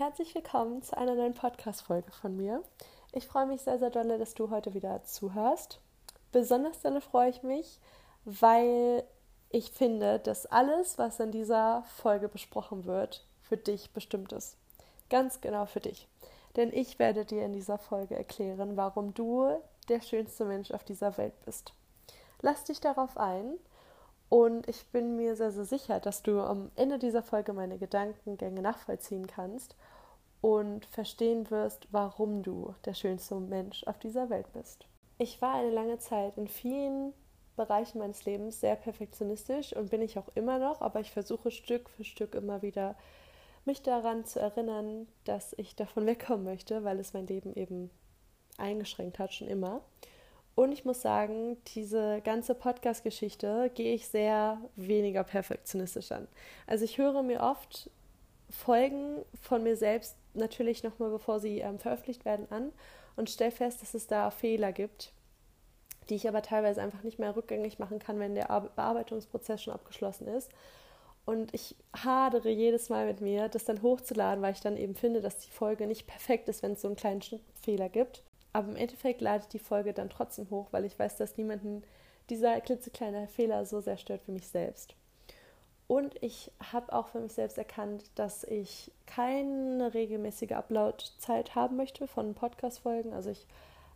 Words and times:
Herzlich 0.00 0.34
willkommen 0.34 0.80
zu 0.80 0.96
einer 0.96 1.14
neuen 1.14 1.34
Podcast-Folge 1.34 2.10
von 2.10 2.34
mir. 2.34 2.62
Ich 3.12 3.26
freue 3.26 3.44
mich 3.44 3.60
sehr, 3.60 3.78
sehr 3.78 3.90
doll, 3.90 4.16
dass 4.16 4.32
du 4.32 4.48
heute 4.48 4.72
wieder 4.72 5.04
zuhörst. 5.04 5.78
Besonders 6.32 6.80
doll 6.80 7.02
freue 7.02 7.28
ich 7.28 7.42
mich, 7.42 7.78
weil 8.24 9.04
ich 9.50 9.70
finde, 9.70 10.18
dass 10.18 10.46
alles, 10.46 10.96
was 10.96 11.20
in 11.20 11.32
dieser 11.32 11.82
Folge 11.98 12.30
besprochen 12.30 12.86
wird, 12.86 13.26
für 13.42 13.58
dich 13.58 13.92
bestimmt 13.92 14.32
ist. 14.32 14.56
Ganz 15.10 15.42
genau 15.42 15.66
für 15.66 15.80
dich. 15.80 16.08
Denn 16.56 16.72
ich 16.72 16.98
werde 16.98 17.26
dir 17.26 17.44
in 17.44 17.52
dieser 17.52 17.76
Folge 17.76 18.16
erklären, 18.16 18.78
warum 18.78 19.12
du 19.12 19.50
der 19.90 20.00
schönste 20.00 20.46
Mensch 20.46 20.70
auf 20.70 20.82
dieser 20.82 21.18
Welt 21.18 21.34
bist. 21.44 21.74
Lass 22.40 22.64
dich 22.64 22.80
darauf 22.80 23.18
ein 23.18 23.58
und 24.30 24.68
ich 24.68 24.86
bin 24.86 25.16
mir 25.16 25.34
sehr, 25.34 25.50
sehr 25.50 25.64
sicher, 25.64 25.98
dass 25.98 26.22
du 26.22 26.40
am 26.40 26.70
Ende 26.76 26.98
dieser 26.98 27.22
Folge 27.22 27.52
meine 27.52 27.78
Gedankengänge 27.78 28.62
nachvollziehen 28.62 29.26
kannst 29.26 29.74
und 30.40 30.86
verstehen 30.86 31.50
wirst, 31.50 31.88
warum 31.90 32.44
du 32.44 32.74
der 32.84 32.94
schönste 32.94 33.34
Mensch 33.34 33.84
auf 33.84 33.98
dieser 33.98 34.30
Welt 34.30 34.50
bist. 34.52 34.86
Ich 35.18 35.42
war 35.42 35.56
eine 35.56 35.70
lange 35.70 35.98
Zeit 35.98 36.38
in 36.38 36.46
vielen 36.46 37.12
Bereichen 37.56 37.98
meines 37.98 38.24
Lebens 38.24 38.60
sehr 38.60 38.76
perfektionistisch 38.76 39.74
und 39.74 39.90
bin 39.90 40.00
ich 40.00 40.16
auch 40.16 40.28
immer 40.36 40.60
noch, 40.60 40.80
aber 40.80 41.00
ich 41.00 41.10
versuche 41.10 41.50
Stück 41.50 41.90
für 41.90 42.04
Stück 42.04 42.36
immer 42.36 42.62
wieder 42.62 42.94
mich 43.64 43.82
daran 43.82 44.24
zu 44.24 44.38
erinnern, 44.38 45.08
dass 45.24 45.54
ich 45.58 45.74
davon 45.74 46.06
wegkommen 46.06 46.44
möchte, 46.44 46.84
weil 46.84 47.00
es 47.00 47.12
mein 47.12 47.26
Leben 47.26 47.54
eben 47.56 47.90
eingeschränkt 48.56 49.18
hat, 49.18 49.34
schon 49.34 49.48
immer. 49.48 49.82
Und 50.54 50.72
ich 50.72 50.84
muss 50.84 51.00
sagen, 51.00 51.56
diese 51.74 52.20
ganze 52.22 52.54
Podcast-Geschichte 52.54 53.70
gehe 53.74 53.94
ich 53.94 54.08
sehr 54.08 54.58
weniger 54.76 55.24
perfektionistisch 55.24 56.12
an. 56.12 56.28
Also 56.66 56.84
ich 56.84 56.98
höre 56.98 57.22
mir 57.22 57.40
oft 57.40 57.90
Folgen 58.50 59.24
von 59.40 59.62
mir 59.62 59.76
selbst 59.76 60.16
natürlich 60.34 60.82
nochmal, 60.82 61.10
bevor 61.10 61.40
sie 61.40 61.60
ähm, 61.60 61.78
veröffentlicht 61.78 62.24
werden, 62.24 62.46
an 62.50 62.72
und 63.16 63.30
stelle 63.30 63.52
fest, 63.52 63.80
dass 63.82 63.94
es 63.94 64.06
da 64.06 64.30
Fehler 64.30 64.72
gibt, 64.72 65.12
die 66.08 66.16
ich 66.16 66.28
aber 66.28 66.42
teilweise 66.42 66.82
einfach 66.82 67.02
nicht 67.02 67.18
mehr 67.18 67.36
rückgängig 67.36 67.78
machen 67.78 67.98
kann, 67.98 68.18
wenn 68.18 68.34
der 68.34 68.46
Bearbeitungsprozess 68.74 69.62
schon 69.62 69.74
abgeschlossen 69.74 70.26
ist. 70.26 70.50
Und 71.26 71.54
ich 71.54 71.76
hadere 71.94 72.48
jedes 72.48 72.88
Mal 72.88 73.06
mit 73.06 73.20
mir, 73.20 73.48
das 73.48 73.64
dann 73.64 73.82
hochzuladen, 73.82 74.42
weil 74.42 74.54
ich 74.54 74.60
dann 74.60 74.76
eben 74.76 74.94
finde, 74.94 75.20
dass 75.20 75.38
die 75.38 75.50
Folge 75.50 75.86
nicht 75.86 76.06
perfekt 76.06 76.48
ist, 76.48 76.62
wenn 76.62 76.72
es 76.72 76.80
so 76.80 76.88
einen 76.88 76.96
kleinen 76.96 77.22
Schnittfehler 77.22 77.88
gibt. 77.88 78.24
Aber 78.52 78.68
im 78.68 78.76
Endeffekt 78.76 79.20
lade 79.20 79.42
ich 79.42 79.48
die 79.48 79.58
Folge 79.58 79.92
dann 79.92 80.10
trotzdem 80.10 80.50
hoch, 80.50 80.68
weil 80.70 80.84
ich 80.84 80.98
weiß, 80.98 81.16
dass 81.16 81.36
niemanden 81.36 81.82
dieser 82.30 82.60
klitzekleine 82.60 83.28
Fehler 83.28 83.64
so 83.64 83.80
sehr 83.80 83.96
stört 83.96 84.26
wie 84.26 84.32
mich 84.32 84.48
selbst. 84.48 84.94
Und 85.86 86.22
ich 86.22 86.52
habe 86.72 86.92
auch 86.92 87.08
für 87.08 87.18
mich 87.18 87.32
selbst 87.32 87.58
erkannt, 87.58 88.04
dass 88.14 88.44
ich 88.44 88.92
keine 89.06 89.92
regelmäßige 89.92 90.52
Upload-Zeit 90.52 91.56
haben 91.56 91.76
möchte 91.76 92.06
von 92.06 92.34
Podcast-Folgen. 92.34 93.12
Also 93.12 93.30
ich 93.30 93.46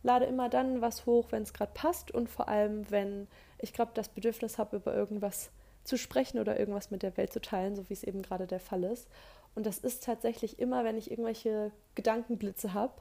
lade 0.02 0.24
immer 0.24 0.48
dann 0.48 0.80
was 0.80 1.06
hoch, 1.06 1.28
wenn 1.30 1.44
es 1.44 1.52
gerade 1.52 1.70
passt 1.72 2.10
und 2.10 2.28
vor 2.28 2.48
allem, 2.48 2.90
wenn 2.90 3.28
ich 3.58 3.72
gerade 3.72 3.92
das 3.94 4.08
Bedürfnis 4.08 4.58
habe, 4.58 4.76
über 4.76 4.92
irgendwas 4.92 5.50
zu 5.84 5.96
sprechen 5.96 6.40
oder 6.40 6.58
irgendwas 6.58 6.90
mit 6.90 7.04
der 7.04 7.16
Welt 7.16 7.32
zu 7.32 7.40
teilen, 7.40 7.76
so 7.76 7.88
wie 7.88 7.94
es 7.94 8.02
eben 8.02 8.22
gerade 8.22 8.48
der 8.48 8.60
Fall 8.60 8.82
ist. 8.84 9.08
Und 9.54 9.64
das 9.64 9.78
ist 9.78 10.02
tatsächlich 10.02 10.58
immer, 10.58 10.82
wenn 10.82 10.98
ich 10.98 11.10
irgendwelche 11.12 11.70
Gedankenblitze 11.94 12.74
habe 12.74 12.94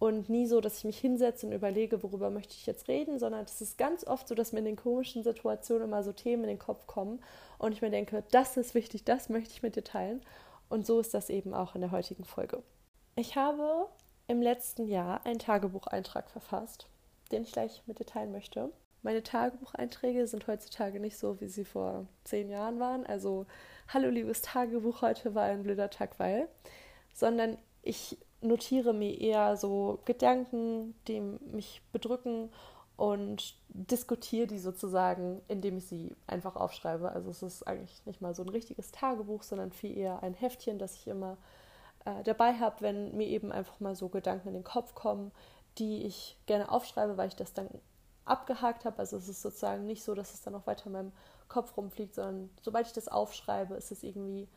und 0.00 0.30
nie 0.30 0.46
so, 0.46 0.62
dass 0.62 0.78
ich 0.78 0.84
mich 0.84 0.98
hinsetze 0.98 1.46
und 1.46 1.52
überlege, 1.52 2.02
worüber 2.02 2.30
möchte 2.30 2.54
ich 2.54 2.64
jetzt 2.64 2.88
reden, 2.88 3.18
sondern 3.18 3.44
es 3.44 3.60
ist 3.60 3.76
ganz 3.76 4.04
oft 4.06 4.26
so, 4.26 4.34
dass 4.34 4.52
mir 4.52 4.60
in 4.60 4.64
den 4.64 4.76
komischen 4.76 5.22
Situationen 5.22 5.88
immer 5.88 6.02
so 6.02 6.12
Themen 6.12 6.44
in 6.44 6.48
den 6.48 6.58
Kopf 6.58 6.86
kommen 6.86 7.20
und 7.58 7.72
ich 7.72 7.82
mir 7.82 7.90
denke, 7.90 8.24
das 8.30 8.56
ist 8.56 8.74
wichtig, 8.74 9.04
das 9.04 9.28
möchte 9.28 9.52
ich 9.52 9.62
mit 9.62 9.76
dir 9.76 9.84
teilen. 9.84 10.22
Und 10.70 10.86
so 10.86 11.00
ist 11.00 11.12
das 11.12 11.28
eben 11.28 11.52
auch 11.52 11.74
in 11.74 11.82
der 11.82 11.90
heutigen 11.90 12.24
Folge. 12.24 12.62
Ich 13.14 13.36
habe 13.36 13.88
im 14.26 14.40
letzten 14.40 14.86
Jahr 14.86 15.26
einen 15.26 15.38
Tagebucheintrag 15.38 16.30
verfasst, 16.30 16.86
den 17.30 17.42
ich 17.42 17.52
gleich 17.52 17.82
mit 17.84 17.98
dir 17.98 18.06
teilen 18.06 18.32
möchte. 18.32 18.72
Meine 19.02 19.22
Tagebucheinträge 19.22 20.26
sind 20.26 20.46
heutzutage 20.46 20.98
nicht 20.98 21.18
so, 21.18 21.42
wie 21.42 21.48
sie 21.48 21.66
vor 21.66 22.06
zehn 22.24 22.48
Jahren 22.48 22.80
waren. 22.80 23.04
Also, 23.04 23.44
hallo 23.88 24.08
liebes 24.08 24.40
Tagebuch, 24.40 25.02
heute 25.02 25.34
war 25.34 25.44
ein 25.44 25.62
blöder 25.62 25.90
Tag, 25.90 26.18
weil, 26.18 26.48
sondern 27.12 27.58
ich 27.82 28.16
notiere 28.40 28.92
mir 28.92 29.20
eher 29.20 29.56
so 29.56 30.00
Gedanken, 30.04 30.94
die 31.08 31.20
mich 31.20 31.82
bedrücken 31.92 32.50
und 32.96 33.54
diskutiere 33.68 34.46
die 34.46 34.58
sozusagen, 34.58 35.40
indem 35.48 35.78
ich 35.78 35.86
sie 35.86 36.14
einfach 36.26 36.56
aufschreibe. 36.56 37.10
Also 37.12 37.30
es 37.30 37.42
ist 37.42 37.66
eigentlich 37.66 38.04
nicht 38.04 38.20
mal 38.20 38.34
so 38.34 38.42
ein 38.42 38.48
richtiges 38.48 38.92
Tagebuch, 38.92 39.42
sondern 39.42 39.72
viel 39.72 39.96
eher 39.96 40.22
ein 40.22 40.34
Heftchen, 40.34 40.78
das 40.78 40.96
ich 40.96 41.06
immer 41.06 41.38
äh, 42.04 42.22
dabei 42.24 42.54
habe, 42.54 42.76
wenn 42.80 43.16
mir 43.16 43.26
eben 43.26 43.52
einfach 43.52 43.80
mal 43.80 43.94
so 43.94 44.08
Gedanken 44.08 44.48
in 44.48 44.54
den 44.54 44.64
Kopf 44.64 44.94
kommen, 44.94 45.32
die 45.78 46.02
ich 46.04 46.36
gerne 46.46 46.70
aufschreibe, 46.70 47.16
weil 47.16 47.28
ich 47.28 47.36
das 47.36 47.52
dann 47.52 47.68
abgehakt 48.24 48.84
habe. 48.84 48.98
Also 48.98 49.16
es 49.16 49.28
ist 49.28 49.42
sozusagen 49.42 49.86
nicht 49.86 50.04
so, 50.04 50.14
dass 50.14 50.34
es 50.34 50.42
dann 50.42 50.52
noch 50.52 50.66
weiter 50.66 50.86
in 50.86 50.92
meinem 50.92 51.12
Kopf 51.48 51.76
rumfliegt, 51.76 52.14
sondern 52.14 52.50
sobald 52.60 52.86
ich 52.86 52.92
das 52.92 53.08
aufschreibe, 53.08 53.74
ist 53.74 53.92
es 53.92 54.02
irgendwie 54.02 54.48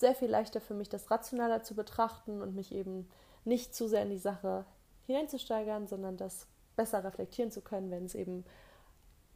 sehr 0.00 0.14
viel 0.14 0.28
leichter 0.28 0.60
für 0.60 0.74
mich, 0.74 0.88
das 0.88 1.10
rationaler 1.10 1.62
zu 1.62 1.74
betrachten 1.74 2.40
und 2.42 2.54
mich 2.54 2.72
eben 2.72 3.08
nicht 3.44 3.74
zu 3.74 3.86
sehr 3.86 4.02
in 4.02 4.10
die 4.10 4.18
Sache 4.18 4.64
hineinzusteigern, 5.06 5.86
sondern 5.86 6.16
das 6.16 6.46
besser 6.74 7.04
reflektieren 7.04 7.50
zu 7.50 7.60
können, 7.60 7.90
wenn 7.90 8.06
es 8.06 8.14
eben 8.14 8.44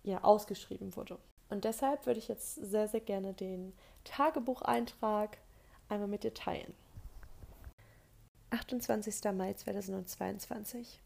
ja 0.03 0.25
ausgeschrieben 0.25 0.97
wurde. 0.97 1.19
Und 1.51 1.65
deshalb 1.65 2.07
würde 2.07 2.19
ich 2.19 2.29
jetzt 2.29 2.55
sehr, 2.55 2.89
sehr 2.89 3.01
gerne 3.01 3.35
den 3.35 3.75
Tagebucheintrag 4.05 5.37
einmal 5.89 6.09
mit 6.09 6.25
dir 6.25 6.33
teilen. 6.33 6.75
28. 8.51 9.33
Mai 9.35 9.53
2022. 9.53 11.01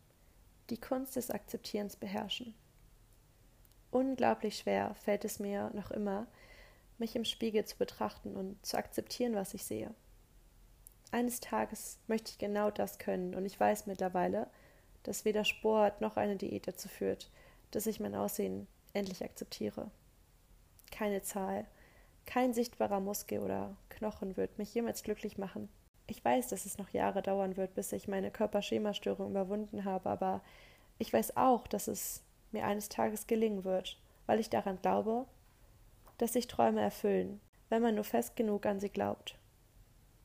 Die 0.70 0.78
Kunst 0.78 1.16
des 1.16 1.30
Akzeptierens 1.30 1.96
beherrschen. 1.96 2.54
Unglaublich 3.90 4.58
schwer 4.58 4.94
fällt 4.94 5.24
es 5.24 5.38
mir 5.38 5.70
noch 5.74 5.90
immer, 5.90 6.26
mich 6.98 7.16
im 7.16 7.24
Spiegel 7.24 7.64
zu 7.64 7.76
betrachten 7.76 8.36
und 8.36 8.64
zu 8.64 8.76
akzeptieren, 8.76 9.34
was 9.34 9.54
ich 9.54 9.64
sehe. 9.64 9.94
Eines 11.10 11.40
Tages 11.40 11.98
möchte 12.06 12.32
ich 12.32 12.38
genau 12.38 12.70
das 12.70 12.98
können 12.98 13.34
und 13.34 13.46
ich 13.46 13.58
weiß 13.58 13.86
mittlerweile, 13.86 14.48
dass 15.04 15.24
weder 15.24 15.44
Sport 15.44 16.00
noch 16.00 16.16
eine 16.16 16.36
Diät 16.36 16.68
dazu 16.68 16.88
führt, 16.88 17.30
dass 17.70 17.86
ich 17.86 18.00
mein 18.00 18.14
Aussehen 18.14 18.66
endlich 18.92 19.24
akzeptiere. 19.24 19.90
Keine 20.90 21.22
Zahl, 21.22 21.66
kein 22.26 22.52
sichtbarer 22.52 23.00
Muskel 23.00 23.40
oder 23.40 23.74
Knochen 23.88 24.36
wird 24.36 24.58
mich 24.58 24.74
jemals 24.74 25.02
glücklich 25.02 25.38
machen. 25.38 25.68
Ich 26.06 26.22
weiß, 26.24 26.48
dass 26.48 26.66
es 26.66 26.78
noch 26.78 26.90
Jahre 26.90 27.22
dauern 27.22 27.56
wird, 27.56 27.74
bis 27.74 27.92
ich 27.92 28.08
meine 28.08 28.30
Körperschemastörung 28.30 29.30
überwunden 29.30 29.84
habe, 29.84 30.10
aber 30.10 30.42
ich 30.98 31.12
weiß 31.12 31.36
auch, 31.36 31.66
dass 31.66 31.88
es 31.88 32.22
mir 32.50 32.66
eines 32.66 32.88
Tages 32.88 33.26
gelingen 33.26 33.64
wird, 33.64 33.98
weil 34.26 34.40
ich 34.40 34.50
daran 34.50 34.80
glaube, 34.80 35.26
dass 36.18 36.34
sich 36.34 36.46
Träume 36.46 36.80
erfüllen, 36.80 37.40
wenn 37.68 37.82
man 37.82 37.94
nur 37.94 38.04
fest 38.04 38.36
genug 38.36 38.66
an 38.66 38.80
sie 38.80 38.90
glaubt. 38.90 39.38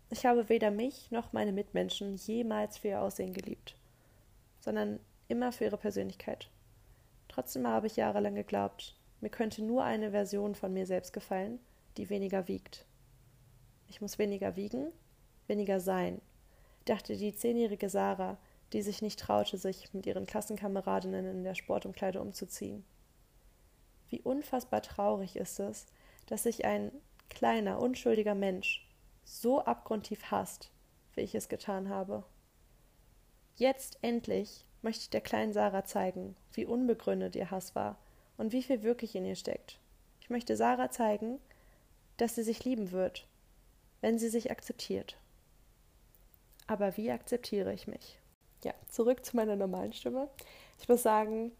Ich 0.10 0.26
habe 0.26 0.50
weder 0.50 0.70
mich 0.70 1.10
noch 1.12 1.34
meine 1.34 1.52
Mitmenschen 1.52 2.16
jemals 2.18 2.78
für 2.78 2.90
ihr 2.90 3.02
Aussehen 3.02 3.34
geliebt, 3.34 3.76
sondern 4.60 5.00
immer 5.28 5.52
für 5.52 5.66
ihre 5.66 5.78
Persönlichkeit. 5.78 6.50
Trotzdem 7.28 7.68
habe 7.68 7.88
ich 7.88 7.96
jahrelang 7.96 8.36
geglaubt, 8.36 8.96
mir 9.22 9.30
könnte 9.30 9.64
nur 9.64 9.84
eine 9.84 10.12
Version 10.12 10.54
von 10.54 10.74
mir 10.74 10.86
selbst 10.86 11.14
gefallen, 11.14 11.60
die 11.98 12.10
weniger 12.10 12.48
wiegt. 12.48 12.86
Ich 13.88 14.02
muss 14.02 14.20
weniger 14.20 14.56
wiegen, 14.56 14.92
weniger 15.48 15.80
sein, 15.80 16.22
dachte 16.86 17.16
die 17.16 17.34
zehnjährige 17.34 17.90
Sarah, 17.90 18.38
die 18.74 18.82
sich 18.82 19.02
nicht 19.02 19.20
traute, 19.20 19.58
sich 19.58 19.94
mit 19.94 20.06
ihren 20.06 20.26
Klassenkameradinnen 20.26 21.26
in 21.26 21.44
der 21.44 21.56
Sportumkleide 21.56 22.20
umzuziehen. 22.20 22.84
Wie 24.14 24.22
unfassbar 24.22 24.84
traurig 24.84 25.36
ist 25.38 25.60
es, 25.60 25.88
dass 26.28 26.44
sich 26.44 26.66
ein 26.66 26.92
kleiner, 27.30 27.80
unschuldiger 27.80 28.36
Mensch 28.36 28.88
so 29.24 29.66
abgrundtief 29.66 30.30
hasst, 30.30 30.70
wie 31.16 31.22
ich 31.22 31.34
es 31.34 31.50
getan 31.50 31.90
habe. 31.90 32.24
Jetzt 33.56 33.98
endlich 34.04 34.68
möchte 34.84 35.02
ich 35.02 35.10
der 35.10 35.22
kleinen 35.22 35.52
Sarah 35.52 35.84
zeigen, 35.84 36.36
wie 36.52 36.68
unbegründet 36.68 37.36
ihr 37.36 37.50
Hass 37.50 37.74
war 37.74 37.98
und 38.38 38.52
wie 38.52 38.62
viel 38.62 38.84
wirklich 38.84 39.16
in 39.16 39.26
ihr 39.26 39.36
steckt. 39.36 39.80
Ich 40.22 40.30
möchte 40.30 40.56
Sarah 40.56 40.92
zeigen, 40.92 41.40
dass 42.18 42.36
sie 42.36 42.44
sich 42.44 42.64
lieben 42.64 42.92
wird, 42.92 43.26
wenn 44.02 44.20
sie 44.20 44.30
sich 44.30 44.52
akzeptiert. 44.52 45.18
Aber 46.68 46.98
wie 46.98 47.10
akzeptiere 47.10 47.74
ich 47.74 47.88
mich? 47.88 48.20
Ja, 48.64 48.76
zurück 48.90 49.26
zu 49.26 49.36
meiner 49.36 49.56
normalen 49.56 49.92
Stimme. 49.92 50.30
Ich 50.80 50.88
muss 50.88 51.02
sagen, 51.02 51.52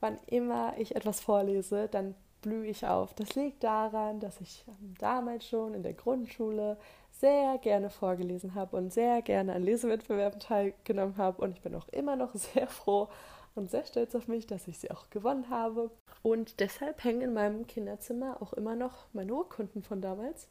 wann 0.00 0.18
immer 0.26 0.74
ich 0.78 0.96
etwas 0.96 1.20
vorlese, 1.20 1.88
dann 1.88 2.14
blühe 2.42 2.66
ich 2.66 2.86
auf. 2.86 3.14
Das 3.14 3.34
liegt 3.34 3.64
daran, 3.64 4.20
dass 4.20 4.40
ich 4.40 4.64
damals 4.98 5.46
schon 5.46 5.74
in 5.74 5.82
der 5.82 5.94
Grundschule 5.94 6.76
sehr 7.10 7.58
gerne 7.58 7.90
vorgelesen 7.90 8.54
habe 8.54 8.76
und 8.76 8.92
sehr 8.92 9.22
gerne 9.22 9.54
an 9.54 9.62
Lesewettbewerben 9.62 10.40
teilgenommen 10.40 11.16
habe. 11.16 11.42
Und 11.42 11.52
ich 11.52 11.62
bin 11.62 11.74
auch 11.74 11.88
immer 11.88 12.16
noch 12.16 12.34
sehr 12.34 12.68
froh 12.68 13.08
und 13.54 13.70
sehr 13.70 13.84
stolz 13.84 14.14
auf 14.14 14.28
mich, 14.28 14.46
dass 14.46 14.68
ich 14.68 14.78
sie 14.78 14.90
auch 14.90 15.10
gewonnen 15.10 15.50
habe. 15.50 15.90
Und 16.22 16.60
deshalb 16.60 17.02
hängen 17.04 17.22
in 17.22 17.32
meinem 17.32 17.66
Kinderzimmer 17.66 18.40
auch 18.40 18.52
immer 18.52 18.76
noch 18.76 19.06
meine 19.12 19.32
Urkunden 19.34 19.82
von 19.82 20.00
damals. 20.00 20.48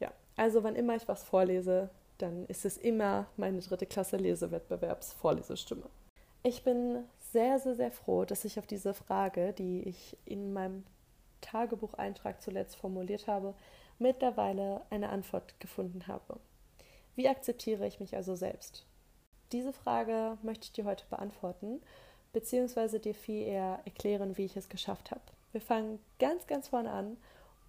Ja, 0.00 0.12
also 0.36 0.62
wann 0.62 0.76
immer 0.76 0.94
ich 0.96 1.08
was 1.08 1.24
vorlese, 1.24 1.90
dann 2.18 2.46
ist 2.46 2.64
es 2.64 2.76
immer 2.76 3.26
meine 3.36 3.60
dritte 3.60 3.86
Klasse 3.86 4.16
Lesewettbewerbsvorlesestimme. 4.16 5.84
Ich 6.42 6.62
bin 6.62 7.04
sehr, 7.32 7.58
sehr, 7.58 7.74
sehr 7.74 7.90
froh, 7.90 8.24
dass 8.24 8.44
ich 8.44 8.58
auf 8.58 8.66
diese 8.66 8.94
Frage, 8.94 9.52
die 9.52 9.82
ich 9.82 10.16
in 10.24 10.52
meinem 10.52 10.84
Tagebucheintrag 11.40 12.40
zuletzt 12.40 12.76
formuliert 12.76 13.26
habe, 13.26 13.54
mittlerweile 13.98 14.82
eine 14.90 15.08
Antwort 15.10 15.58
gefunden 15.60 16.06
habe. 16.06 16.38
Wie 17.14 17.28
akzeptiere 17.28 17.86
ich 17.86 18.00
mich 18.00 18.14
also 18.14 18.34
selbst? 18.34 18.84
Diese 19.52 19.72
Frage 19.72 20.38
möchte 20.42 20.64
ich 20.64 20.72
dir 20.72 20.84
heute 20.84 21.04
beantworten, 21.08 21.80
beziehungsweise 22.32 23.00
dir 23.00 23.14
viel 23.14 23.42
eher 23.42 23.80
erklären, 23.84 24.36
wie 24.36 24.44
ich 24.44 24.56
es 24.56 24.68
geschafft 24.68 25.10
habe. 25.10 25.22
Wir 25.52 25.60
fangen 25.60 25.98
ganz, 26.18 26.46
ganz 26.46 26.68
vorne 26.68 26.90
an 26.90 27.16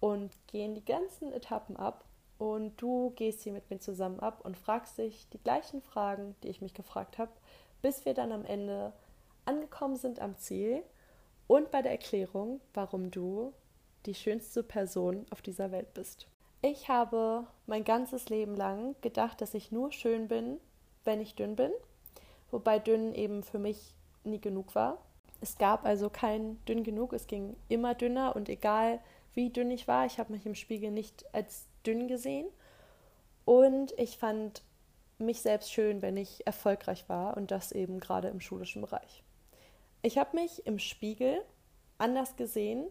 und 0.00 0.30
gehen 0.48 0.74
die 0.74 0.84
ganzen 0.84 1.32
Etappen 1.32 1.76
ab 1.76 2.04
und 2.36 2.76
du 2.80 3.10
gehst 3.16 3.40
sie 3.40 3.50
mit 3.50 3.70
mir 3.70 3.78
zusammen 3.78 4.20
ab 4.20 4.44
und 4.44 4.56
fragst 4.56 4.98
dich 4.98 5.28
die 5.30 5.38
gleichen 5.38 5.80
Fragen, 5.80 6.34
die 6.42 6.48
ich 6.48 6.60
mich 6.60 6.74
gefragt 6.74 7.18
habe, 7.18 7.32
bis 7.80 8.04
wir 8.04 8.14
dann 8.14 8.32
am 8.32 8.44
Ende 8.44 8.92
angekommen 9.48 9.96
sind 9.96 10.20
am 10.20 10.36
Ziel 10.36 10.82
und 11.46 11.70
bei 11.70 11.80
der 11.82 11.92
Erklärung, 11.92 12.60
warum 12.74 13.10
du 13.10 13.54
die 14.06 14.14
schönste 14.14 14.62
Person 14.62 15.26
auf 15.30 15.42
dieser 15.42 15.72
Welt 15.72 15.94
bist. 15.94 16.28
Ich 16.60 16.88
habe 16.88 17.46
mein 17.66 17.84
ganzes 17.84 18.28
Leben 18.28 18.54
lang 18.54 18.94
gedacht, 19.00 19.40
dass 19.40 19.54
ich 19.54 19.72
nur 19.72 19.90
schön 19.90 20.28
bin, 20.28 20.58
wenn 21.04 21.20
ich 21.20 21.34
dünn 21.34 21.56
bin, 21.56 21.72
wobei 22.50 22.78
dünn 22.78 23.14
eben 23.14 23.42
für 23.42 23.58
mich 23.58 23.94
nie 24.24 24.40
genug 24.40 24.74
war. 24.74 24.98
Es 25.40 25.56
gab 25.56 25.84
also 25.84 26.10
kein 26.10 26.62
dünn 26.66 26.82
genug, 26.82 27.12
es 27.12 27.26
ging 27.26 27.56
immer 27.68 27.94
dünner 27.94 28.36
und 28.36 28.48
egal 28.48 29.00
wie 29.34 29.50
dünn 29.50 29.70
ich 29.70 29.88
war, 29.88 30.04
ich 30.04 30.18
habe 30.18 30.32
mich 30.32 30.44
im 30.46 30.56
Spiegel 30.56 30.90
nicht 30.90 31.32
als 31.32 31.66
dünn 31.86 32.08
gesehen 32.08 32.48
und 33.44 33.92
ich 33.98 34.18
fand 34.18 34.62
mich 35.18 35.40
selbst 35.40 35.72
schön, 35.72 36.02
wenn 36.02 36.16
ich 36.16 36.46
erfolgreich 36.46 37.08
war 37.08 37.36
und 37.36 37.50
das 37.50 37.72
eben 37.72 38.00
gerade 38.00 38.28
im 38.28 38.40
schulischen 38.40 38.82
Bereich. 38.82 39.22
Ich 40.02 40.16
habe 40.16 40.36
mich 40.36 40.66
im 40.66 40.78
Spiegel 40.78 41.42
anders 41.98 42.36
gesehen, 42.36 42.86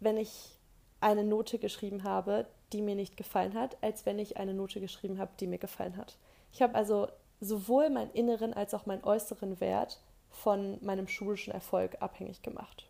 wenn 0.00 0.16
ich 0.16 0.58
eine 1.00 1.24
Note 1.24 1.58
geschrieben 1.58 2.04
habe, 2.04 2.46
die 2.72 2.80
mir 2.80 2.94
nicht 2.94 3.16
gefallen 3.16 3.54
hat, 3.54 3.76
als 3.82 4.06
wenn 4.06 4.18
ich 4.18 4.36
eine 4.38 4.54
Note 4.54 4.80
geschrieben 4.80 5.18
habe, 5.18 5.32
die 5.38 5.46
mir 5.46 5.58
gefallen 5.58 5.96
hat. 5.96 6.16
Ich 6.52 6.62
habe 6.62 6.74
also 6.74 7.08
sowohl 7.40 7.90
meinen 7.90 8.10
inneren 8.12 8.54
als 8.54 8.72
auch 8.74 8.86
meinen 8.86 9.04
äußeren 9.04 9.60
Wert 9.60 10.00
von 10.30 10.78
meinem 10.84 11.06
schulischen 11.06 11.52
Erfolg 11.52 12.00
abhängig 12.00 12.42
gemacht. 12.42 12.88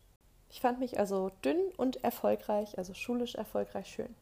Ich 0.48 0.60
fand 0.60 0.78
mich 0.78 0.98
also 0.98 1.30
dünn 1.44 1.60
und 1.76 2.04
erfolgreich, 2.04 2.78
also 2.78 2.94
schulisch 2.94 3.34
erfolgreich 3.34 3.88
schön. 3.88 4.14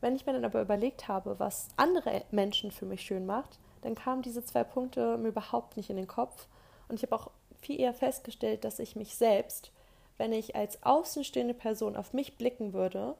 Wenn 0.00 0.14
ich 0.14 0.26
mir 0.26 0.32
dann 0.32 0.44
aber 0.44 0.62
überlegt 0.62 1.08
habe, 1.08 1.38
was 1.40 1.68
andere 1.76 2.22
Menschen 2.30 2.70
für 2.70 2.86
mich 2.86 3.00
schön 3.02 3.26
macht, 3.26 3.58
dann 3.82 3.94
kamen 3.94 4.22
diese 4.22 4.44
zwei 4.44 4.62
Punkte 4.62 5.16
mir 5.18 5.28
überhaupt 5.28 5.76
nicht 5.76 5.90
in 5.90 5.96
den 5.96 6.06
Kopf. 6.06 6.46
Und 6.88 6.96
ich 6.96 7.02
habe 7.02 7.16
auch 7.16 7.30
viel 7.64 7.80
eher 7.80 7.94
festgestellt, 7.94 8.64
dass 8.64 8.78
ich 8.78 8.96
mich 8.96 9.16
selbst, 9.16 9.72
wenn 10.16 10.32
ich 10.32 10.54
als 10.54 10.82
außenstehende 10.82 11.54
Person 11.54 11.96
auf 11.96 12.12
mich 12.12 12.36
blicken 12.36 12.72
würde, 12.72 13.16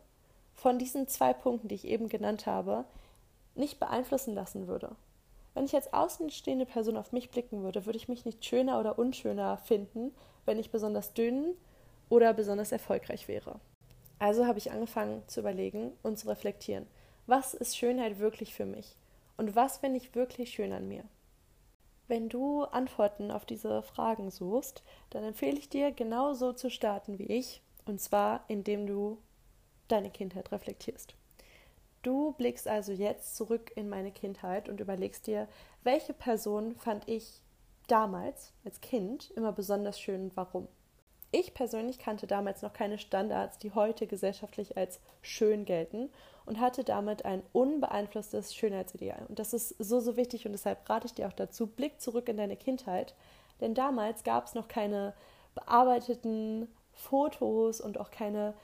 von 0.54 0.78
diesen 0.78 1.08
zwei 1.08 1.32
Punkten, 1.32 1.68
die 1.68 1.74
ich 1.74 1.86
eben 1.86 2.08
genannt 2.08 2.46
habe, 2.46 2.84
nicht 3.54 3.80
beeinflussen 3.80 4.34
lassen 4.34 4.68
würde. 4.68 4.94
Wenn 5.54 5.64
ich 5.64 5.74
als 5.74 5.92
außenstehende 5.92 6.66
Person 6.66 6.96
auf 6.96 7.12
mich 7.12 7.30
blicken 7.30 7.62
würde, 7.62 7.86
würde 7.86 7.96
ich 7.96 8.08
mich 8.08 8.24
nicht 8.24 8.44
schöner 8.44 8.80
oder 8.80 8.98
unschöner 8.98 9.56
finden, 9.58 10.12
wenn 10.44 10.58
ich 10.58 10.70
besonders 10.70 11.14
dünn 11.14 11.54
oder 12.08 12.34
besonders 12.34 12.72
erfolgreich 12.72 13.28
wäre. 13.28 13.60
Also 14.18 14.46
habe 14.46 14.58
ich 14.58 14.72
angefangen 14.72 15.22
zu 15.26 15.40
überlegen 15.40 15.92
und 16.02 16.18
zu 16.18 16.28
reflektieren, 16.28 16.86
was 17.26 17.54
ist 17.54 17.76
Schönheit 17.76 18.18
wirklich 18.18 18.54
für 18.54 18.66
mich 18.66 18.96
und 19.36 19.56
was 19.56 19.78
finde 19.78 19.98
ich 19.98 20.14
wirklich 20.14 20.50
schön 20.50 20.72
an 20.72 20.88
mir. 20.88 21.04
Wenn 22.06 22.28
du 22.28 22.64
Antworten 22.64 23.30
auf 23.30 23.46
diese 23.46 23.82
Fragen 23.82 24.30
suchst, 24.30 24.82
dann 25.10 25.24
empfehle 25.24 25.58
ich 25.58 25.68
dir, 25.68 25.90
genau 25.90 26.34
so 26.34 26.52
zu 26.52 26.70
starten 26.70 27.18
wie 27.18 27.26
ich, 27.26 27.62
und 27.86 28.00
zwar 28.00 28.44
indem 28.48 28.86
du 28.86 29.18
deine 29.88 30.10
Kindheit 30.10 30.52
reflektierst. 30.52 31.14
Du 32.02 32.32
blickst 32.32 32.68
also 32.68 32.92
jetzt 32.92 33.36
zurück 33.36 33.72
in 33.76 33.88
meine 33.88 34.12
Kindheit 34.12 34.68
und 34.68 34.80
überlegst 34.80 35.26
dir, 35.26 35.48
welche 35.82 36.12
Person 36.12 36.76
fand 36.76 37.08
ich 37.08 37.40
damals 37.86 38.52
als 38.64 38.80
Kind 38.82 39.30
immer 39.30 39.52
besonders 39.52 39.98
schön 39.98 40.24
und 40.24 40.36
warum. 40.36 40.68
Ich 41.36 41.52
persönlich 41.52 41.98
kannte 41.98 42.28
damals 42.28 42.62
noch 42.62 42.72
keine 42.72 42.96
Standards, 42.96 43.58
die 43.58 43.72
heute 43.74 44.06
gesellschaftlich 44.06 44.76
als 44.76 45.00
schön 45.20 45.64
gelten 45.64 46.08
und 46.46 46.60
hatte 46.60 46.84
damit 46.84 47.24
ein 47.24 47.42
unbeeinflusstes 47.52 48.54
Schönheitsideal. 48.54 49.26
Und 49.28 49.40
das 49.40 49.52
ist 49.52 49.70
so, 49.80 49.98
so 49.98 50.16
wichtig 50.16 50.46
und 50.46 50.52
deshalb 50.52 50.88
rate 50.88 51.08
ich 51.08 51.14
dir 51.14 51.26
auch 51.26 51.32
dazu, 51.32 51.66
blick 51.66 52.00
zurück 52.00 52.28
in 52.28 52.36
deine 52.36 52.56
Kindheit, 52.56 53.16
denn 53.60 53.74
damals 53.74 54.22
gab 54.22 54.46
es 54.46 54.54
noch 54.54 54.68
keine 54.68 55.12
bearbeiteten 55.56 56.68
Fotos 56.92 57.80
und 57.80 57.98
auch 57.98 58.12
keine 58.12 58.54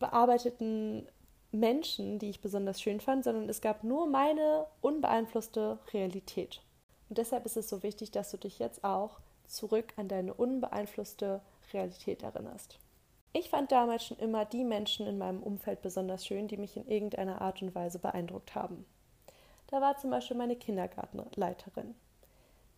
bearbeiteten 0.00 1.06
Menschen, 1.52 2.18
die 2.18 2.30
ich 2.30 2.40
besonders 2.40 2.80
schön 2.80 2.98
fand, 2.98 3.22
sondern 3.22 3.48
es 3.48 3.60
gab 3.60 3.84
nur 3.84 4.08
meine 4.08 4.66
unbeeinflusste 4.80 5.78
Realität. 5.92 6.60
Und 7.08 7.18
deshalb 7.18 7.46
ist 7.46 7.56
es 7.56 7.68
so 7.68 7.84
wichtig, 7.84 8.10
dass 8.10 8.32
du 8.32 8.36
dich 8.36 8.58
jetzt 8.58 8.82
auch 8.82 9.20
zurück 9.46 9.92
an 9.94 10.08
deine 10.08 10.34
unbeeinflusste 10.34 11.40
Realität 11.72 12.22
erinnerst. 12.22 12.78
Ich 13.32 13.50
fand 13.50 13.70
damals 13.70 14.04
schon 14.04 14.18
immer 14.18 14.44
die 14.44 14.64
Menschen 14.64 15.06
in 15.06 15.18
meinem 15.18 15.42
Umfeld 15.42 15.82
besonders 15.82 16.26
schön, 16.26 16.48
die 16.48 16.56
mich 16.56 16.76
in 16.76 16.88
irgendeiner 16.88 17.40
Art 17.40 17.62
und 17.62 17.74
Weise 17.74 17.98
beeindruckt 17.98 18.54
haben. 18.54 18.86
Da 19.68 19.80
war 19.80 19.96
zum 19.98 20.10
Beispiel 20.10 20.36
meine 20.36 20.56
Kindergartenleiterin. 20.56 21.94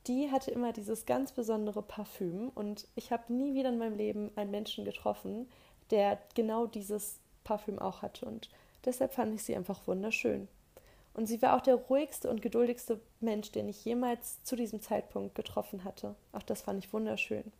Die 0.07 0.31
hatte 0.31 0.51
immer 0.51 0.73
dieses 0.73 1.07
ganz 1.07 1.33
besondere 1.33 1.83
Parfüm 1.83 2.51
und 2.55 2.89
ich 2.95 3.13
habe 3.13 3.33
nie 3.33 3.55
wieder 3.55 3.69
in 3.69 3.79
meinem 3.79 3.97
Leben 3.97 4.33
einen 4.35 4.51
Menschen 4.51 4.85
getroffen, 4.85 5.49
der 5.91 6.19
genau 6.35 6.67
dieses 6.67 7.21
Parfüm 7.45 7.79
auch 7.79 8.03
hatte. 8.03 8.27
Und 8.27 8.49
deshalb 8.85 9.13
fand 9.13 9.35
ich 9.35 9.45
sie 9.45 9.55
einfach 9.55 9.87
wunderschön. 9.87 10.49
Und 11.13 11.27
sie 11.27 11.43
war 11.43 11.57
auch 11.57 11.61
der 11.61 11.75
ruhigste 11.75 12.31
und 12.31 12.41
geduldigste 12.41 13.01
Mensch, 13.21 13.53
den 13.53 13.69
ich 13.69 13.85
jemals 13.85 14.43
zu 14.45 14.57
diesem 14.57 14.81
Zeitpunkt 14.81 15.35
getroffen 15.35 15.85
hatte. 15.85 16.15
Auch 16.33 16.43
das 16.43 16.63
fand 16.63 16.85
ich 16.85 16.93
wunderschön. 16.93 17.53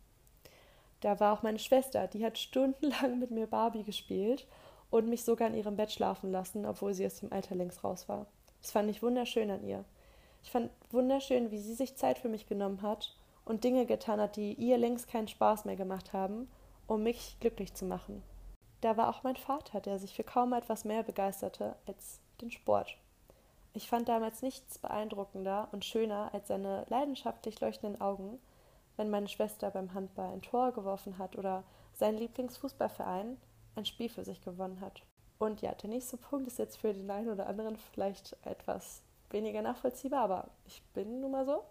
Da 1.01 1.19
war 1.19 1.33
auch 1.33 1.43
meine 1.43 1.59
Schwester, 1.59 2.07
die 2.07 2.23
hat 2.25 2.37
stundenlang 2.37 3.19
mit 3.19 3.31
mir 3.31 3.47
Barbie 3.47 3.83
gespielt 3.83 4.47
und 4.89 5.09
mich 5.09 5.23
sogar 5.23 5.47
in 5.47 5.55
ihrem 5.55 5.75
Bett 5.75 5.91
schlafen 5.91 6.31
lassen, 6.31 6.65
obwohl 6.65 6.93
sie 6.93 7.05
aus 7.05 7.19
dem 7.19 7.33
Alter 7.33 7.55
längst 7.55 7.83
raus 7.83 8.07
war. 8.07 8.27
Das 8.61 8.71
fand 8.71 8.89
ich 8.89 9.01
wunderschön 9.01 9.49
an 9.49 9.63
ihr. 9.63 9.83
Ich 10.43 10.51
fand 10.51 10.69
wunderschön, 10.91 11.51
wie 11.51 11.59
sie 11.59 11.73
sich 11.73 11.95
Zeit 11.95 12.19
für 12.19 12.29
mich 12.29 12.47
genommen 12.47 12.81
hat 12.81 13.15
und 13.45 13.63
Dinge 13.63 13.85
getan 13.85 14.19
hat, 14.19 14.35
die 14.35 14.53
ihr 14.53 14.77
längst 14.77 15.07
keinen 15.07 15.27
Spaß 15.27 15.65
mehr 15.65 15.75
gemacht 15.75 16.13
haben, 16.13 16.47
um 16.87 17.03
mich 17.03 17.37
glücklich 17.39 17.73
zu 17.73 17.85
machen. 17.85 18.23
Da 18.81 18.97
war 18.97 19.09
auch 19.09 19.23
mein 19.23 19.35
Vater, 19.35 19.79
der 19.79 19.99
sich 19.99 20.13
für 20.15 20.23
kaum 20.23 20.53
etwas 20.53 20.85
mehr 20.85 21.03
begeisterte 21.03 21.75
als 21.85 22.19
den 22.41 22.51
Sport. 22.51 22.97
Ich 23.73 23.87
fand 23.87 24.09
damals 24.09 24.41
nichts 24.41 24.79
beeindruckender 24.79 25.69
und 25.71 25.85
schöner 25.85 26.31
als 26.33 26.47
seine 26.49 26.85
leidenschaftlich 26.89 27.61
leuchtenden 27.61 28.01
Augen, 28.01 28.39
wenn 28.97 29.09
meine 29.09 29.27
Schwester 29.27 29.71
beim 29.71 29.93
Handball 29.93 30.33
ein 30.33 30.41
Tor 30.41 30.71
geworfen 30.71 31.17
hat 31.17 31.37
oder 31.37 31.63
sein 31.93 32.17
Lieblingsfußballverein 32.17 33.37
ein 33.75 33.85
Spiel 33.85 34.09
für 34.09 34.23
sich 34.23 34.41
gewonnen 34.41 34.81
hat. 34.81 35.03
Und 35.39 35.61
ja, 35.61 35.73
der 35.73 35.89
nächste 35.89 36.17
Punkt 36.17 36.47
ist 36.47 36.59
jetzt 36.59 36.77
für 36.77 36.93
den 36.93 37.09
einen 37.09 37.29
oder 37.29 37.47
anderen 37.47 37.75
vielleicht 37.75 38.35
etwas 38.43 39.01
weniger 39.31 39.61
nachvollziehbar, 39.61 40.23
aber 40.23 40.47
ich 40.65 40.83
bin 40.93 41.21
nun 41.21 41.31
mal 41.31 41.45
so. 41.45 41.63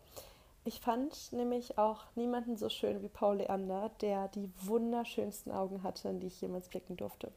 Ich 0.65 0.81
fand 0.81 1.33
nämlich 1.33 1.79
auch 1.79 2.05
niemanden 2.17 2.57
so 2.57 2.69
schön 2.69 3.00
wie 3.03 3.09
Paul 3.09 3.37
Leander, 3.37 3.91
der 4.00 4.29
die 4.29 4.50
wunderschönsten 4.61 5.53
Augen 5.53 5.83
hatte, 5.83 6.09
in 6.09 6.21
die 6.21 6.27
ich 6.27 6.41
jemals 6.41 6.69
blicken 6.69 6.97
durfte. 6.97 7.33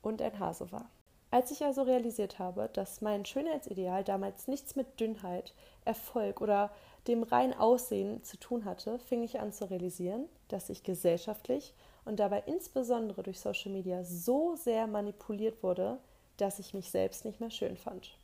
Und 0.00 0.22
ein 0.22 0.38
Hase 0.38 0.70
war. 0.72 0.88
Als 1.30 1.50
ich 1.50 1.64
also 1.64 1.82
realisiert 1.82 2.38
habe, 2.38 2.68
dass 2.72 3.00
mein 3.00 3.24
Schönheitsideal 3.24 4.04
damals 4.04 4.48
nichts 4.48 4.76
mit 4.76 5.00
Dünnheit, 5.00 5.54
Erfolg 5.84 6.40
oder 6.40 6.70
dem 7.08 7.22
rein 7.22 7.52
Aussehen 7.52 8.22
zu 8.22 8.36
tun 8.38 8.64
hatte, 8.64 8.98
fing 8.98 9.22
ich 9.22 9.40
an 9.40 9.52
zu 9.52 9.68
realisieren, 9.70 10.28
dass 10.48 10.70
ich 10.70 10.82
gesellschaftlich 10.84 11.74
und 12.04 12.20
dabei 12.20 12.42
insbesondere 12.46 13.22
durch 13.22 13.40
Social 13.40 13.72
Media 13.72 14.04
so 14.04 14.54
sehr 14.56 14.86
manipuliert 14.86 15.62
wurde, 15.62 15.98
dass 16.36 16.58
ich 16.58 16.74
mich 16.74 16.90
selbst 16.90 17.24
nicht 17.24 17.40
mehr 17.40 17.50
schön 17.50 17.76
fand. 17.76 18.16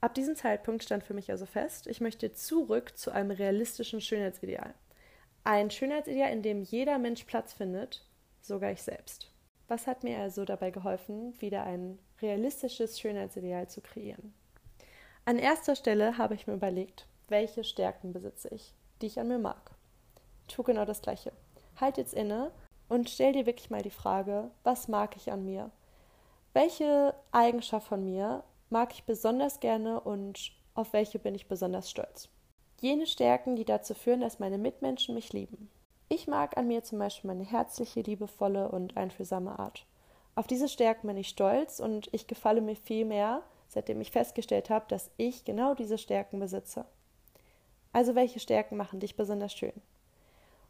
Ab 0.00 0.14
diesem 0.14 0.36
Zeitpunkt 0.36 0.84
stand 0.84 1.02
für 1.02 1.14
mich 1.14 1.30
also 1.30 1.46
fest, 1.46 1.86
ich 1.86 2.00
möchte 2.00 2.32
zurück 2.34 2.96
zu 2.96 3.10
einem 3.10 3.30
realistischen 3.30 4.02
Schönheitsideal. 4.02 4.74
Ein 5.44 5.70
Schönheitsideal, 5.70 6.30
in 6.30 6.42
dem 6.42 6.62
jeder 6.62 6.98
Mensch 6.98 7.24
Platz 7.24 7.54
findet, 7.54 8.04
sogar 8.42 8.70
ich 8.72 8.82
selbst. 8.82 9.30
Was 9.66 9.86
hat 9.86 10.04
mir 10.04 10.18
also 10.18 10.44
dabei 10.44 10.70
geholfen, 10.70 11.40
wieder 11.40 11.64
ein 11.64 11.98
realistisches 12.20 13.00
Schönheitsideal 13.00 13.68
zu 13.68 13.80
kreieren? 13.80 14.34
An 15.24 15.38
erster 15.38 15.74
Stelle 15.74 16.18
habe 16.18 16.34
ich 16.34 16.46
mir 16.46 16.52
überlegt, 16.54 17.06
welche 17.28 17.64
Stärken 17.64 18.12
besitze 18.12 18.48
ich, 18.48 18.74
die 19.00 19.06
ich 19.06 19.18
an 19.18 19.28
mir 19.28 19.38
mag. 19.38 19.70
Tu 20.48 20.62
genau 20.62 20.84
das 20.84 21.02
Gleiche. 21.02 21.32
Halt 21.80 21.96
jetzt 21.96 22.14
inne 22.14 22.50
und 22.88 23.10
stell 23.10 23.32
dir 23.32 23.46
wirklich 23.46 23.70
mal 23.70 23.82
die 23.82 23.90
Frage, 23.90 24.50
was 24.62 24.88
mag 24.88 25.16
ich 25.16 25.32
an 25.32 25.44
mir? 25.44 25.70
Welche 26.52 27.14
Eigenschaft 27.32 27.88
von 27.88 28.04
mir 28.04 28.44
mag 28.70 28.92
ich 28.92 29.04
besonders 29.04 29.60
gerne 29.60 30.00
und 30.00 30.52
auf 30.74 30.92
welche 30.92 31.18
bin 31.18 31.34
ich 31.34 31.48
besonders 31.48 31.90
stolz. 31.90 32.28
Jene 32.80 33.06
Stärken, 33.06 33.56
die 33.56 33.64
dazu 33.64 33.94
führen, 33.94 34.20
dass 34.20 34.38
meine 34.38 34.58
Mitmenschen 34.58 35.14
mich 35.14 35.32
lieben. 35.32 35.70
Ich 36.08 36.26
mag 36.26 36.56
an 36.58 36.66
mir 36.66 36.82
zum 36.84 36.98
Beispiel 36.98 37.28
meine 37.28 37.44
herzliche, 37.44 38.02
liebevolle 38.02 38.70
und 38.70 38.96
einfühlsame 38.96 39.58
Art. 39.58 39.86
Auf 40.34 40.46
diese 40.46 40.68
Stärken 40.68 41.06
bin 41.06 41.16
ich 41.16 41.28
stolz 41.28 41.80
und 41.80 42.08
ich 42.12 42.26
gefalle 42.26 42.60
mir 42.60 42.76
viel 42.76 43.04
mehr, 43.04 43.42
seitdem 43.68 44.00
ich 44.00 44.10
festgestellt 44.10 44.68
habe, 44.70 44.84
dass 44.88 45.10
ich 45.16 45.44
genau 45.44 45.74
diese 45.74 45.96
Stärken 45.96 46.40
besitze. 46.40 46.84
Also 47.94 48.16
welche 48.16 48.40
Stärken 48.40 48.76
machen 48.76 48.98
dich 48.98 49.16
besonders 49.16 49.54
schön? 49.54 49.72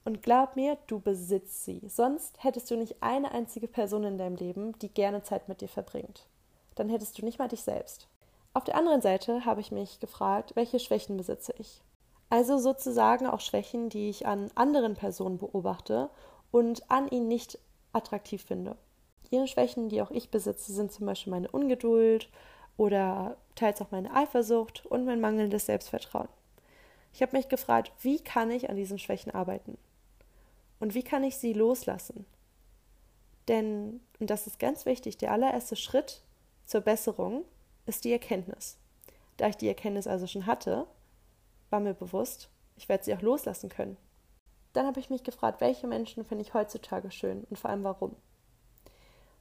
Und 0.04 0.23
glaub 0.23 0.57
mir, 0.57 0.76
du 0.87 1.00
besitzt 1.00 1.64
sie. 1.64 1.81
Sonst 1.88 2.45
hättest 2.45 2.71
du 2.71 2.76
nicht 2.76 3.02
eine 3.02 3.33
einzige 3.33 3.66
Person 3.66 4.04
in 4.04 4.19
deinem 4.19 4.37
Leben, 4.37 4.78
die 4.81 4.90
gerne 4.90 5.23
Zeit 5.23 5.49
mit 5.49 5.62
dir 5.62 5.69
verbringt. 5.69 6.26
Dann 6.75 6.90
hättest 6.90 7.19
du 7.19 7.25
nicht 7.25 7.38
mal 7.38 7.49
dich 7.49 7.62
selbst. 7.62 8.09
Auf 8.52 8.64
der 8.64 8.76
anderen 8.76 9.00
Seite 9.00 9.47
habe 9.47 9.62
ich 9.62 9.73
mich 9.73 10.00
gefragt, 10.00 10.54
welche 10.54 10.78
Schwächen 10.78 11.16
besitze 11.16 11.54
ich? 11.59 11.81
Also 12.28 12.59
sozusagen 12.59 13.26
auch 13.26 13.40
Schwächen, 13.40 13.88
die 13.88 14.11
ich 14.11 14.26
an 14.26 14.50
anderen 14.54 14.93
Personen 14.93 15.38
beobachte 15.38 16.11
und 16.50 16.90
an 16.90 17.09
ihnen 17.09 17.28
nicht 17.28 17.59
attraktiv 17.95 18.45
finde. 18.45 18.76
Jene 19.31 19.49
Schwächen, 19.49 19.88
die 19.88 20.02
auch 20.02 20.11
ich 20.11 20.31
besitze, 20.31 20.75
sind 20.75 20.93
zum 20.93 21.07
Beispiel 21.07 21.31
meine 21.31 21.50
Ungeduld 21.50 22.28
oder 22.76 23.38
teils 23.54 23.81
auch 23.81 23.90
meine 23.93 24.14
Eifersucht 24.14 24.85
und 24.85 25.07
mein 25.07 25.23
mangelndes 25.23 25.64
Selbstvertrauen. 25.64 26.28
Ich 27.14 27.23
habe 27.23 27.37
mich 27.37 27.49
gefragt, 27.49 27.92
wie 28.00 28.18
kann 28.18 28.50
ich 28.50 28.68
an 28.68 28.75
diesen 28.75 28.99
Schwächen 28.99 29.33
arbeiten? 29.33 29.78
Und 30.80 30.94
wie 30.94 31.04
kann 31.04 31.23
ich 31.23 31.37
sie 31.37 31.52
loslassen? 31.52 32.26
Denn, 33.47 34.00
und 34.18 34.30
das 34.30 34.49
ist 34.49 34.59
ganz 34.59 34.85
wichtig, 34.85 35.16
der 35.16 35.30
allererste 35.30 35.76
Schritt 35.76 36.23
zur 36.66 36.80
Besserung 36.80 37.44
ist 37.87 38.04
die 38.04 38.11
Erkenntnis. 38.11 38.78
Da 39.37 39.47
ich 39.47 39.56
die 39.56 39.68
Erkenntnis 39.68 40.09
also 40.09 40.26
schon 40.26 40.47
hatte, 40.47 40.88
war 41.71 41.78
mir 41.78 41.94
bewusst, 41.94 42.49
ich 42.76 42.88
werde 42.88 43.04
sie 43.04 43.14
auch 43.14 43.23
loslassen 43.23 43.68
können. 43.68 43.97
Dann 44.73 44.87
habe 44.87 44.99
ich 44.99 45.09
mich 45.09 45.23
gefragt, 45.23 45.61
welche 45.61 45.87
Menschen 45.87 46.25
finde 46.25 46.42
ich 46.42 46.52
heutzutage 46.52 47.12
schön 47.12 47.44
und 47.49 47.56
vor 47.56 47.71
allem 47.71 47.85
warum. 47.85 48.16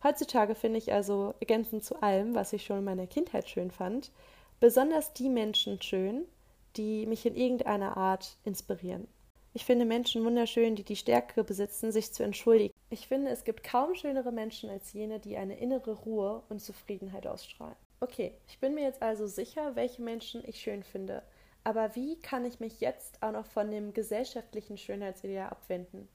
Heutzutage 0.03 0.53
finde 0.53 0.77
ich 0.77 0.93
also, 0.93 1.33
ergänzend 1.39 1.83
zu 1.83 2.03
allem, 2.03 2.35
was 2.35 2.53
ich 2.53 2.65
schon 2.65 2.77
in 2.77 2.83
meiner 2.83 3.07
Kindheit 3.07 3.49
schön 3.49 3.71
fand, 3.71 4.11
besonders 4.59 5.13
die 5.13 5.29
Menschen 5.29 5.81
schön, 5.81 6.27
die 6.75 7.05
mich 7.05 7.25
in 7.25 7.35
irgendeiner 7.35 7.97
Art 7.97 8.37
inspirieren. 8.43 9.07
Ich 9.55 9.65
finde 9.65 9.85
Menschen 9.85 10.25
wunderschön, 10.25 10.75
die 10.75 10.83
die 10.83 10.95
Stärke 10.95 11.43
besitzen, 11.43 11.91
sich 11.91 12.11
zu 12.11 12.23
entschuldigen. 12.23 12.73
Ich 12.89 13.07
finde, 13.07 13.29
es 13.29 13.43
gibt 13.43 13.63
kaum 13.63 13.93
schönere 13.93 14.31
Menschen 14.31 14.69
als 14.69 14.93
jene, 14.93 15.19
die 15.19 15.37
eine 15.37 15.59
innere 15.59 15.91
Ruhe 15.91 16.41
und 16.49 16.59
Zufriedenheit 16.59 17.27
ausstrahlen. 17.27 17.75
Okay, 17.99 18.33
ich 18.47 18.59
bin 18.59 18.73
mir 18.73 18.83
jetzt 18.83 19.01
also 19.01 19.27
sicher, 19.27 19.75
welche 19.75 20.01
Menschen 20.01 20.43
ich 20.45 20.59
schön 20.59 20.83
finde. 20.83 21.21
Aber 21.63 21.95
wie 21.95 22.19
kann 22.19 22.45
ich 22.45 22.59
mich 22.59 22.81
jetzt 22.81 23.21
auch 23.21 23.31
noch 23.31 23.45
von 23.45 23.71
dem 23.71 23.93
gesellschaftlichen 23.93 24.77
Schönheitsideal 24.77 25.49
abwenden? 25.49 26.09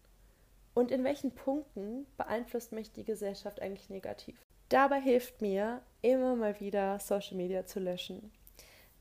Und 0.74 0.90
in 0.90 1.04
welchen 1.04 1.30
Punkten 1.30 2.06
beeinflusst 2.16 2.72
mich 2.72 2.92
die 2.92 3.04
Gesellschaft 3.04 3.62
eigentlich 3.62 3.88
negativ? 3.88 4.36
Dabei 4.68 5.00
hilft 5.00 5.40
mir 5.40 5.80
immer 6.02 6.36
mal 6.36 6.60
wieder 6.60 6.98
Social 6.98 7.36
Media 7.36 7.64
zu 7.64 7.80
löschen. 7.80 8.30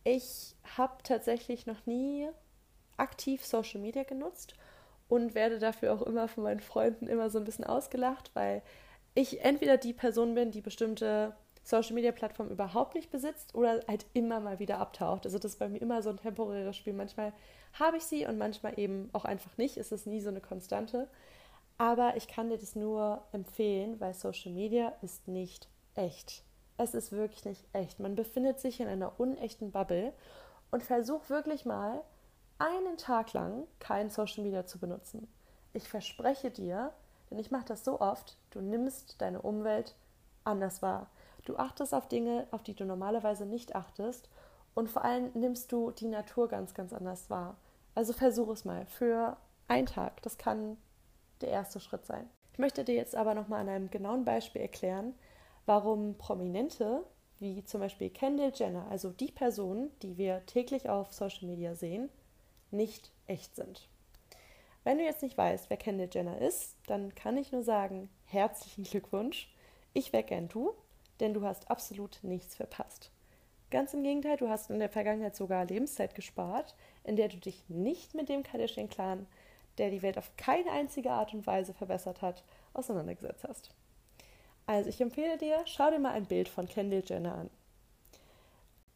Ich 0.10 0.56
habe 0.78 1.04
tatsächlich 1.04 1.66
noch 1.66 1.86
nie 1.86 2.30
aktiv 2.96 3.46
Social 3.46 3.82
Media 3.82 4.04
genutzt 4.04 4.54
und 5.10 5.36
werde 5.36 5.60
dafür 5.60 5.94
auch 5.94 6.02
immer 6.02 6.30
von 6.30 6.46
meinen 6.46 6.62
Freunden 6.62 7.08
immer 7.08 7.30
so 7.30 7.40
ein 7.40 7.44
bisschen 7.44 7.66
ausgelacht, 7.66 8.32
weil 8.34 8.62
ich 9.16 9.44
entweder 9.44 9.76
die 9.76 9.92
Person 9.92 10.34
bin, 10.34 10.52
die 10.52 10.62
bestimmte 10.62 11.36
Social 11.62 11.94
Media 11.94 12.14
Plattformen 12.14 12.52
überhaupt 12.52 12.96
nicht 12.96 13.12
besitzt 13.12 13.54
oder 13.54 13.82
halt 13.86 14.06
immer 14.14 14.40
mal 14.40 14.60
wieder 14.60 14.78
abtaucht. 14.78 15.26
Also 15.26 15.40
das 15.40 15.52
ist 15.52 15.60
bei 15.60 15.68
mir 15.68 15.82
immer 15.82 16.02
so 16.02 16.10
ein 16.10 16.16
temporäres 16.16 16.78
Spiel. 16.78 16.94
Manchmal 16.94 17.34
habe 17.74 17.98
ich 17.98 18.04
sie 18.04 18.26
und 18.26 18.38
manchmal 18.38 18.80
eben 18.80 19.10
auch 19.12 19.26
einfach 19.26 19.58
nicht. 19.58 19.76
Es 19.76 19.92
ist 19.92 20.08
nie 20.08 20.22
so 20.22 20.30
eine 20.30 20.40
Konstante. 20.40 21.10
Aber 21.78 22.16
ich 22.16 22.30
kann 22.30 22.50
dir 22.50 22.58
das 22.58 22.78
nur 22.78 23.26
empfehlen, 23.34 24.00
weil 24.00 24.14
Social 24.14 24.54
Media 24.54 24.94
ist 25.02 25.28
nicht 25.28 25.68
echt. 25.96 26.47
Es 26.78 26.94
ist 26.94 27.12
wirklich 27.12 27.44
nicht 27.46 27.66
echt. 27.74 28.00
Man 28.00 28.16
befindet 28.16 28.60
sich 28.60 28.80
in 28.80 28.88
einer 28.88 29.20
unechten 29.20 29.72
Bubble 29.72 30.14
und 30.72 30.84
versuch 30.84 31.30
wirklich 31.30 31.66
mal 31.66 32.04
einen 32.60 32.98
Tag 32.98 33.34
lang 33.34 33.66
kein 33.80 34.10
Social 34.10 34.44
Media 34.44 34.66
zu 34.66 34.80
benutzen. 34.80 35.28
Ich 35.74 35.90
verspreche 35.90 36.52
dir, 36.52 36.94
denn 37.30 37.40
ich 37.40 37.52
mache 37.52 37.66
das 37.66 37.84
so 37.84 38.00
oft, 38.00 38.38
du 38.52 38.62
nimmst 38.62 39.22
deine 39.22 39.42
Umwelt 39.42 39.96
anders 40.44 40.82
wahr. 40.82 41.10
Du 41.46 41.58
achtest 41.58 41.94
auf 41.94 42.08
Dinge, 42.08 42.48
auf 42.52 42.64
die 42.64 42.74
du 42.74 42.86
normalerweise 42.86 43.46
nicht 43.46 43.76
achtest 43.76 44.30
und 44.76 44.90
vor 44.90 45.04
allem 45.04 45.32
nimmst 45.34 45.72
du 45.72 45.92
die 45.92 46.08
Natur 46.08 46.48
ganz, 46.48 46.74
ganz 46.74 46.94
anders 46.94 47.30
wahr. 47.30 47.58
Also 47.96 48.14
versuch 48.14 48.50
es 48.50 48.66
mal 48.66 48.86
für 48.86 49.38
einen 49.68 49.88
Tag. 49.88 50.22
Das 50.22 50.38
kann 50.38 50.78
der 51.42 51.50
erste 51.50 51.80
Schritt 51.80 52.06
sein. 52.06 52.30
Ich 52.54 52.60
möchte 52.60 52.84
dir 52.84 52.96
jetzt 52.96 53.16
aber 53.16 53.34
nochmal 53.34 53.62
an 53.62 53.70
einem 53.70 53.90
genauen 53.92 54.26
Beispiel 54.26 54.62
erklären, 54.62 55.14
warum 55.68 56.18
Prominente 56.18 57.04
wie 57.40 57.64
zum 57.64 57.82
Beispiel 57.82 58.10
Kendall 58.10 58.52
Jenner, 58.56 58.88
also 58.90 59.12
die 59.12 59.32
Personen, 59.32 59.92
die 60.02 60.18
wir 60.18 60.44
täglich 60.48 60.90
auf 60.90 61.14
Social 61.14 61.48
Media 61.48 61.76
sehen, 61.76 62.10
nicht 62.72 63.12
echt 63.28 63.56
sind. 63.56 63.88
Wenn 64.84 64.98
du 64.98 65.04
jetzt 65.04 65.22
nicht 65.22 65.38
weißt, 65.38 65.70
wer 65.70 65.78
Kendall 65.78 66.10
Jenner 66.12 66.40
ist, 66.42 66.78
dann 66.88 67.14
kann 67.14 67.38
ich 67.38 67.52
nur 67.52 67.62
sagen, 67.62 68.10
herzlichen 68.26 68.86
Glückwunsch. 68.86 69.54
Ich 69.94 70.14
wäre 70.14 70.24
gern 70.24 70.48
du, 70.48 70.74
denn 71.20 71.34
du 71.34 71.44
hast 71.44 71.70
absolut 71.70 72.20
nichts 72.24 72.56
verpasst. 72.56 73.12
Ganz 73.70 73.94
im 73.94 74.02
Gegenteil, 74.02 74.38
du 74.38 74.48
hast 74.48 74.70
in 74.70 74.80
der 74.80 74.90
Vergangenheit 74.90 75.36
sogar 75.36 75.66
Lebenszeit 75.66 76.16
gespart, 76.16 76.74
in 77.04 77.18
der 77.18 77.28
du 77.28 77.38
dich 77.38 77.66
nicht 77.68 78.16
mit 78.16 78.30
dem 78.30 78.44
Kardashian-Clan, 78.44 79.28
der 79.78 79.92
die 79.92 80.02
Welt 80.02 80.18
auf 80.18 80.32
keine 80.38 80.72
einzige 80.72 81.12
Art 81.12 81.34
und 81.34 81.46
Weise 81.46 81.74
verbessert 81.74 82.22
hat, 82.22 82.44
auseinandergesetzt 82.74 83.44
hast. 83.44 83.72
Also 84.68 84.90
ich 84.90 85.02
empfehle 85.02 85.38
dir, 85.38 85.62
schau 85.66 85.90
dir 85.90 85.98
mal 86.00 86.12
ein 86.12 86.26
Bild 86.26 86.50
von 86.50 86.68
Kendall 86.68 87.04
Jenner 87.06 87.36
an. 87.36 87.50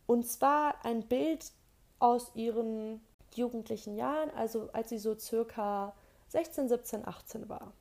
Und 0.06 0.28
zwar 0.28 0.86
ein 0.86 1.08
Bild 1.08 1.52
aus 2.00 2.32
ihren 2.36 3.02
jugendlichen 3.34 3.96
Jahren, 3.96 4.30
also 4.32 4.70
als 4.74 4.90
sie 4.90 5.00
so 5.00 5.18
circa 5.18 5.96
16, 6.28 6.68
17, 6.68 7.08
18 7.08 7.50
war. 7.50 7.72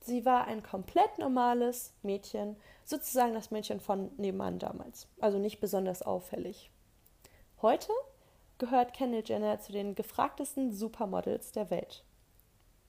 Sie 0.00 0.24
war 0.24 0.46
ein 0.46 0.62
komplett 0.62 1.18
normales 1.18 1.92
Mädchen, 2.02 2.56
sozusagen 2.84 3.34
das 3.34 3.50
Mädchen 3.50 3.78
von 3.78 4.10
nebenan 4.16 4.58
damals, 4.58 5.06
also 5.20 5.38
nicht 5.38 5.60
besonders 5.60 6.02
auffällig. 6.02 6.70
Heute 7.62 7.92
gehört 8.58 8.92
Kendall 8.92 9.22
Jenner 9.24 9.60
zu 9.60 9.70
den 9.70 9.94
gefragtesten 9.94 10.72
Supermodels 10.72 11.52
der 11.52 11.70
Welt. 11.70 12.02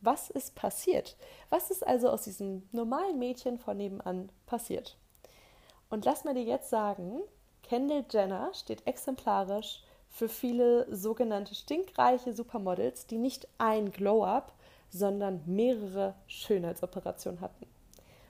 Was 0.01 0.29
ist 0.29 0.55
passiert? 0.55 1.17
Was 1.49 1.71
ist 1.71 1.85
also 1.85 2.09
aus 2.09 2.23
diesem 2.23 2.67
normalen 2.71 3.19
Mädchen 3.19 3.57
von 3.59 3.77
nebenan 3.77 4.31
passiert? 4.45 4.97
Und 5.89 6.05
lass 6.05 6.23
mir 6.23 6.33
dir 6.33 6.43
jetzt 6.43 6.69
sagen, 6.69 7.21
Kendall 7.63 8.05
Jenner 8.09 8.53
steht 8.53 8.87
exemplarisch 8.87 9.83
für 10.09 10.29
viele 10.29 10.93
sogenannte 10.95 11.53
stinkreiche 11.53 12.33
Supermodels, 12.33 13.07
die 13.07 13.17
nicht 13.17 13.47
ein 13.57 13.91
Glow-up, 13.91 14.53
sondern 14.89 15.43
mehrere 15.45 16.15
Schönheitsoperationen 16.27 17.41
hatten. 17.41 17.67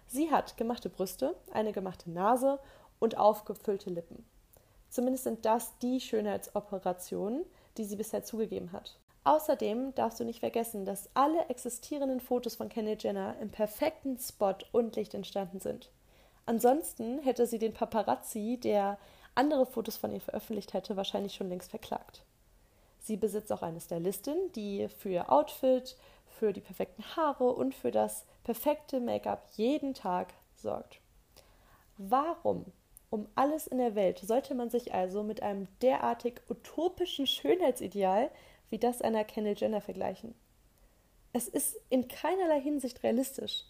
Sie 0.08 0.32
hat 0.32 0.58
gemachte 0.58 0.90
Brüste, 0.90 1.36
eine 1.54 1.72
gemachte 1.72 2.10
Nase 2.10 2.60
und 3.00 3.18
aufgefüllte 3.18 3.92
Lippen. 3.92 4.26
Zumindest 4.90 5.24
sind 5.24 5.46
das 5.46 5.78
die 5.80 6.02
Schönheitsoperationen, 6.02 7.46
die 7.78 7.86
sie 7.86 7.96
bisher 7.96 8.24
zugegeben 8.24 8.72
hat. 8.72 8.98
Außerdem 9.24 9.94
darfst 9.96 10.20
du 10.20 10.24
nicht 10.24 10.40
vergessen, 10.40 10.86
dass 10.86 11.10
alle 11.14 11.48
existierenden 11.50 12.20
Fotos 12.20 12.56
von 12.56 12.70
Kendall 12.70 12.98
Jenner 13.00 13.36
im 13.42 13.50
perfekten 13.50 14.18
Spot 14.18 14.56
und 14.72 14.96
Licht 14.96 15.14
entstanden 15.14 15.60
sind. 15.60 15.90
Ansonsten 16.46 17.20
hätte 17.20 17.46
sie 17.46 17.60
den 17.60 17.74
Paparazzi, 17.74 18.58
der 18.62 18.98
andere 19.36 19.66
Fotos 19.66 19.98
von 19.98 20.12
ihr 20.12 20.22
veröffentlicht 20.22 20.74
hätte, 20.74 20.96
wahrscheinlich 20.98 21.36
schon 21.36 21.50
längst 21.50 21.70
verklagt. 21.70 22.24
Sie 23.00 23.18
besitzt 23.18 23.52
auch 23.52 23.62
eine 23.62 23.80
Stylistin, 23.80 24.52
die 24.56 24.88
für 24.90 25.10
ihr 25.10 25.32
Outfit, 25.32 25.96
für 26.26 26.54
die 26.54 26.62
perfekten 26.62 27.04
Haare 27.16 27.52
und 27.52 27.76
für 27.76 27.92
das 27.92 28.26
perfekte 28.44 29.00
Make-up 29.00 29.48
jeden 29.56 29.94
Tag 29.94 30.34
sorgt. 30.56 31.02
Warum 31.98 32.66
um 33.10 33.28
alles 33.36 33.68
in 33.68 33.80
der 33.80 33.96
Welt 33.96 34.20
sollte 34.20 34.54
man 34.54 34.70
sich 34.70 34.94
also 34.94 35.24
mit 35.24 35.42
einem 35.42 35.68
derartig 35.82 36.42
utopischen 36.48 37.26
Schönheitsideal 37.26 38.30
wie 38.70 38.80
das 38.80 39.02
einer 39.02 39.24
Kendall 39.24 39.56
Jenner 39.58 39.82
vergleichen? 39.82 40.36
Es 41.34 41.48
ist 41.48 41.78
in 41.90 42.08
keinerlei 42.08 42.60
Hinsicht 42.60 43.04
realistisch. 43.04 43.64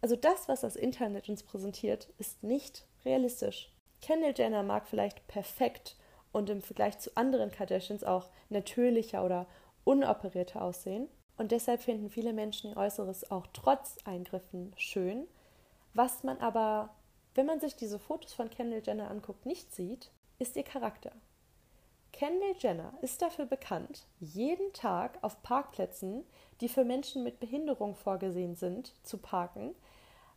Also 0.00 0.14
das, 0.16 0.48
was 0.48 0.60
das 0.60 0.76
Internet 0.76 1.28
uns 1.28 1.42
präsentiert, 1.42 2.08
ist 2.18 2.42
nicht 2.42 2.86
realistisch. 3.04 3.72
Kendall 4.00 4.34
Jenner 4.36 4.62
mag 4.62 4.86
vielleicht 4.86 5.26
perfekt 5.26 5.96
und 6.32 6.50
im 6.50 6.62
Vergleich 6.62 6.98
zu 6.98 7.16
anderen 7.16 7.50
Kardashians 7.50 8.04
auch 8.04 8.28
natürlicher 8.48 9.24
oder 9.24 9.46
unoperierter 9.84 10.62
aussehen. 10.62 11.08
Und 11.36 11.52
deshalb 11.52 11.80
finden 11.80 12.10
viele 12.10 12.32
Menschen 12.32 12.70
ihr 12.70 12.76
Äußeres 12.76 13.30
auch 13.30 13.46
trotz 13.52 13.96
Eingriffen 14.04 14.72
schön. 14.76 15.26
Was 15.94 16.22
man 16.22 16.38
aber, 16.38 16.94
wenn 17.34 17.46
man 17.46 17.60
sich 17.60 17.76
diese 17.76 17.98
Fotos 17.98 18.34
von 18.34 18.50
Kendall 18.50 18.82
Jenner 18.84 19.10
anguckt, 19.10 19.46
nicht 19.46 19.74
sieht, 19.74 20.10
ist 20.38 20.56
ihr 20.56 20.64
Charakter. 20.64 21.12
Kendall 22.18 22.56
Jenner 22.58 22.94
ist 23.00 23.22
dafür 23.22 23.46
bekannt, 23.46 24.04
jeden 24.18 24.72
Tag 24.72 25.18
auf 25.22 25.40
Parkplätzen, 25.44 26.24
die 26.60 26.68
für 26.68 26.84
Menschen 26.84 27.22
mit 27.22 27.38
Behinderung 27.38 27.94
vorgesehen 27.94 28.56
sind, 28.56 28.92
zu 29.04 29.18
parken, 29.18 29.72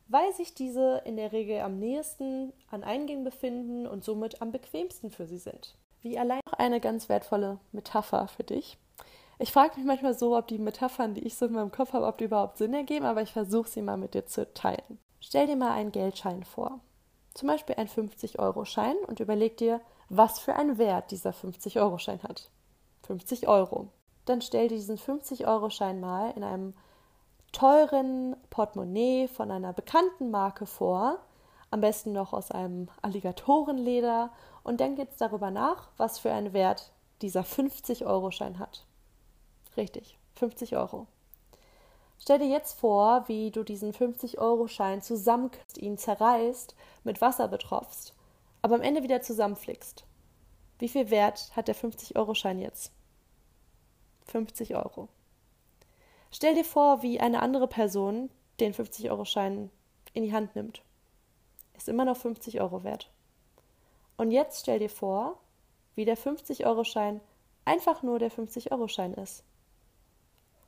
weil 0.07 0.31
sich 0.35 0.53
diese 0.53 1.01
in 1.05 1.15
der 1.15 1.31
Regel 1.31 1.61
am 1.61 1.79
nächsten 1.79 2.53
an 2.69 2.83
Eingängen 2.83 3.23
befinden 3.23 3.87
und 3.87 4.03
somit 4.03 4.43
am 4.43 4.51
bequemsten 4.51 5.09
für 5.09 5.25
sie 5.25 5.39
sind. 5.39 5.75
Wie 6.03 6.19
allein 6.19 6.41
noch 6.45 6.53
eine 6.53 6.79
ganz 6.79 7.09
wertvolle 7.09 7.57
Metapher 7.71 8.27
für 8.27 8.43
dich. 8.43 8.77
Ich 9.39 9.51
frage 9.51 9.77
mich 9.77 9.85
manchmal 9.87 10.13
so, 10.13 10.37
ob 10.37 10.47
die 10.49 10.59
Metaphern, 10.59 11.15
die 11.15 11.25
ich 11.25 11.35
so 11.35 11.47
in 11.47 11.53
meinem 11.53 11.71
Kopf 11.71 11.93
habe, 11.93 12.05
ob 12.05 12.19
die 12.19 12.25
überhaupt 12.25 12.59
Sinn 12.59 12.75
ergeben, 12.75 13.05
aber 13.05 13.23
ich 13.23 13.31
versuche 13.31 13.67
sie 13.67 13.81
mal 13.81 13.97
mit 13.97 14.13
dir 14.13 14.27
zu 14.27 14.53
teilen. 14.53 14.99
Stell 15.19 15.47
dir 15.47 15.55
mal 15.55 15.71
einen 15.71 15.91
Geldschein 15.91 16.43
vor. 16.43 16.79
Zum 17.33 17.47
Beispiel 17.47 17.73
einen 17.77 17.89
50-Euro-Schein 17.89 18.97
und 19.07 19.19
überleg 19.19 19.57
dir, 19.57 19.81
was 20.13 20.39
für 20.39 20.55
einen 20.55 20.77
Wert 20.77 21.11
dieser 21.11 21.31
50-Euro-Schein 21.31 22.21
hat. 22.23 22.49
50 23.03 23.47
Euro. 23.47 23.87
Dann 24.25 24.41
stell 24.41 24.67
dir 24.67 24.75
diesen 24.75 24.97
50-Euro-Schein 24.97 26.01
mal 26.01 26.31
in 26.31 26.43
einem 26.43 26.73
teuren 27.53 28.35
Portemonnaie 28.49 29.29
von 29.29 29.51
einer 29.51 29.71
bekannten 29.71 30.29
Marke 30.29 30.65
vor, 30.65 31.19
am 31.69 31.79
besten 31.79 32.11
noch 32.11 32.33
aus 32.33 32.51
einem 32.51 32.89
Alligatorenleder 33.01 34.31
und 34.63 34.81
denk 34.81 34.97
jetzt 34.97 35.21
darüber 35.21 35.49
nach, 35.49 35.87
was 35.95 36.19
für 36.19 36.31
einen 36.31 36.51
Wert 36.51 36.91
dieser 37.21 37.41
50-Euro-Schein 37.41 38.59
hat. 38.59 38.85
Richtig, 39.77 40.17
50 40.35 40.75
Euro. 40.75 41.07
Stell 42.19 42.39
dir 42.39 42.49
jetzt 42.49 42.77
vor, 42.77 43.29
wie 43.29 43.49
du 43.49 43.63
diesen 43.63 43.93
50-Euro-Schein 43.93 45.01
zusammenkriegst, 45.01 45.77
ihn 45.77 45.97
zerreißt, 45.97 46.75
mit 47.05 47.21
Wasser 47.21 47.47
betropfst, 47.47 48.13
aber 48.61 48.75
am 48.75 48.81
Ende 48.81 49.03
wieder 49.03 49.21
zusammenflickst. 49.21 50.05
Wie 50.79 50.89
viel 50.89 51.09
Wert 51.09 51.51
hat 51.55 51.67
der 51.67 51.75
50-Euro-Schein 51.75 52.59
jetzt? 52.59 52.91
50 54.27 54.75
Euro. 54.75 55.09
Stell 56.31 56.55
dir 56.55 56.65
vor, 56.65 57.03
wie 57.03 57.19
eine 57.19 57.41
andere 57.41 57.67
Person 57.67 58.29
den 58.59 58.73
50-Euro-Schein 58.73 59.69
in 60.13 60.23
die 60.23 60.33
Hand 60.33 60.55
nimmt. 60.55 60.83
Ist 61.75 61.89
immer 61.89 62.05
noch 62.05 62.17
50 62.17 62.61
Euro 62.61 62.83
wert. 62.83 63.09
Und 64.17 64.31
jetzt 64.31 64.61
stell 64.61 64.79
dir 64.79 64.89
vor, 64.89 65.39
wie 65.95 66.05
der 66.05 66.17
50-Euro-Schein 66.17 67.21
einfach 67.65 68.03
nur 68.03 68.19
der 68.19 68.31
50-Euro-Schein 68.31 69.13
ist 69.15 69.43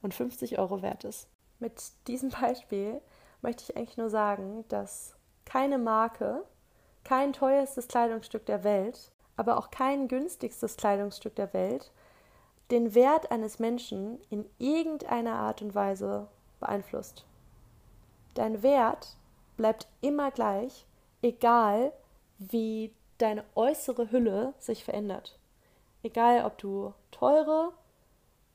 und 0.01 0.13
50 0.13 0.59
Euro 0.59 0.81
wert 0.81 1.03
ist. 1.03 1.27
Mit 1.59 1.81
diesem 2.07 2.29
Beispiel 2.29 3.01
möchte 3.41 3.63
ich 3.63 3.77
eigentlich 3.77 3.97
nur 3.97 4.09
sagen, 4.09 4.65
dass 4.67 5.15
keine 5.45 5.77
Marke, 5.77 6.43
kein 7.03 7.33
teuerstes 7.33 7.87
Kleidungsstück 7.87 8.45
der 8.45 8.63
Welt, 8.63 9.11
aber 9.35 9.57
auch 9.57 9.71
kein 9.71 10.07
günstigstes 10.07 10.77
Kleidungsstück 10.77 11.35
der 11.35 11.53
Welt 11.53 11.91
den 12.71 12.95
Wert 12.95 13.31
eines 13.31 13.59
Menschen 13.59 14.19
in 14.29 14.49
irgendeiner 14.57 15.35
Art 15.35 15.61
und 15.61 15.75
Weise 15.75 16.27
beeinflusst. 16.59 17.25
Dein 18.33 18.63
Wert 18.63 19.15
bleibt 19.57 19.87
immer 20.01 20.31
gleich, 20.31 20.87
egal 21.21 21.93
wie 22.39 22.91
deine 23.19 23.43
äußere 23.55 24.11
Hülle 24.11 24.53
sich 24.57 24.83
verändert. 24.83 25.37
Egal, 26.01 26.45
ob 26.45 26.57
du 26.57 26.93
teure 27.11 27.73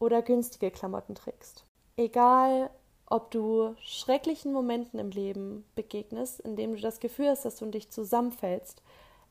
oder 0.01 0.21
günstige 0.23 0.71
Klamotten 0.71 1.15
trägst. 1.15 1.65
Egal, 1.97 2.71
ob 3.11 3.31
du 3.31 3.75
schrecklichen 3.81 4.53
Momenten 4.53 4.99
im 4.99 5.11
Leben 5.11 5.65
begegnest, 5.75 6.41
in 6.41 6.57
denen 6.57 6.75
du 6.75 6.81
das 6.81 7.01
Gefühl 7.01 7.31
hast, 7.31 7.45
dass 7.45 7.57
du 7.57 7.65
in 7.65 7.73
dich 7.73 7.91
zusammenfällst, 7.91 8.83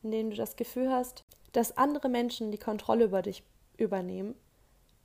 in 0.03 0.11
denen 0.11 0.31
du 0.31 0.35
das 0.35 0.55
Gefühl 0.55 0.91
hast, 0.91 1.23
dass 1.51 1.77
andere 1.77 2.09
Menschen 2.09 2.51
die 2.51 2.57
Kontrolle 2.57 3.05
über 3.05 3.21
dich 3.21 3.43
übernehmen, 3.77 4.35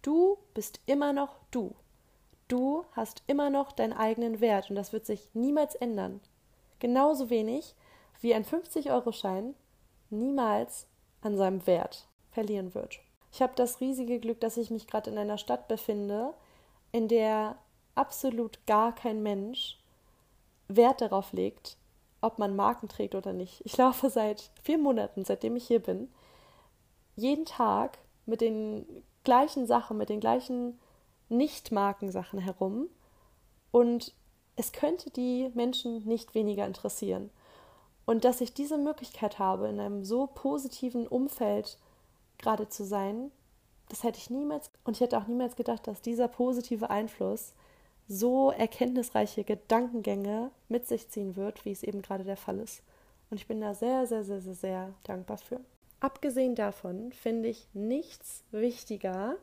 du 0.01 0.39
bist 0.55 0.81
immer 0.87 1.13
noch 1.13 1.37
du. 1.51 1.75
Du 2.49 2.85
hast 2.93 3.23
immer 3.27 3.51
noch 3.51 3.73
deinen 3.73 3.93
eigenen 3.93 4.41
Wert 4.41 4.69
und 4.69 4.77
das 4.77 4.93
wird 4.93 5.07
sich 5.07 5.31
niemals 5.35 5.75
ändern. 5.75 6.21
Genauso 6.79 7.31
wenig 7.31 7.75
wie 8.21 8.35
ein 8.35 8.45
50-Euro-Schein 8.45 9.55
niemals 10.11 10.87
an 11.21 11.37
seinem 11.37 11.67
Wert 11.67 12.09
verlieren 12.31 12.75
wird. 12.75 13.01
Ich 13.33 13.41
habe 13.41 13.55
das 13.57 13.81
riesige 13.81 14.19
Glück, 14.21 14.41
dass 14.41 14.57
ich 14.57 14.71
mich 14.71 14.87
gerade 14.87 15.11
in 15.11 15.19
einer 15.19 15.39
Stadt 15.39 15.69
befinde, 15.69 16.35
in 16.91 17.09
der 17.09 17.57
absolut 17.95 18.65
gar 18.67 18.95
kein 18.95 19.23
Mensch 19.23 19.79
Wert 20.69 21.01
darauf 21.01 21.33
legt, 21.33 21.77
ob 22.21 22.39
man 22.39 22.57
Marken 22.57 22.89
trägt 22.89 23.15
oder 23.15 23.33
nicht. 23.33 23.61
Ich 23.65 23.77
laufe 23.77 24.11
seit 24.11 24.51
vier 24.63 24.79
Monaten, 24.79 25.25
seitdem 25.25 25.57
ich 25.57 25.67
hier 25.67 25.81
bin, 25.81 26.09
jeden 27.17 27.45
Tag 27.45 27.99
mit 28.27 28.41
den 28.41 28.87
gleichen 29.25 29.67
Sachen, 29.67 29.99
mit 29.99 30.09
den 30.09 30.21
gleichen 30.21 30.79
Nicht-Markensachen 31.29 32.39
herum 32.39 32.89
und 33.71 34.13
es 34.57 34.73
könnte 34.73 35.11
die 35.11 35.51
Menschen 35.55 36.05
nicht 36.05 36.35
weniger 36.35 36.67
interessieren. 36.67 37.31
Und 38.05 38.25
dass 38.25 38.41
ich 38.41 38.53
diese 38.53 38.79
Möglichkeit 38.79 39.39
habe, 39.39 39.69
in 39.69 39.81
einem 39.81 40.05
so 40.05 40.27
positiven 40.27 41.07
Umfeld 41.07 41.79
gerade 42.39 42.69
zu 42.69 42.85
sein, 42.85 43.31
das 43.89 44.03
hätte 44.03 44.19
ich 44.19 44.31
niemals 44.31 44.71
und 44.85 44.97
ich 44.97 45.01
hätte 45.01 45.19
auch 45.19 45.27
niemals 45.27 45.57
gedacht, 45.57 45.87
dass 45.87 46.03
dieser 46.03 46.29
positive 46.29 46.91
Einfluss 46.91 47.53
so 48.09 48.51
erkenntnisreiche 48.51 49.45
Gedankengänge 49.45 50.51
mit 50.69 50.87
sich 50.87 51.09
ziehen 51.09 51.37
wird, 51.37 51.65
wie 51.65 51.73
es 51.73 51.83
eben 51.83 52.03
gerade 52.03 52.25
der 52.25 52.37
Fall 52.37 52.59
ist. 52.59 52.83
Und 53.31 53.39
ich 53.39 53.47
bin 53.47 53.61
da 53.61 53.75
sehr, 53.75 54.07
sehr, 54.07 54.25
sehr, 54.25 54.41
sehr, 54.41 54.55
sehr 54.55 54.95
dankbar 55.05 55.39
für. 55.39 55.61
Abgesehen 56.01 56.55
davon 56.55 57.13
finde 57.13 57.49
ich 57.49 57.67
nichts 57.73 58.43
wichtiger, 58.51 59.37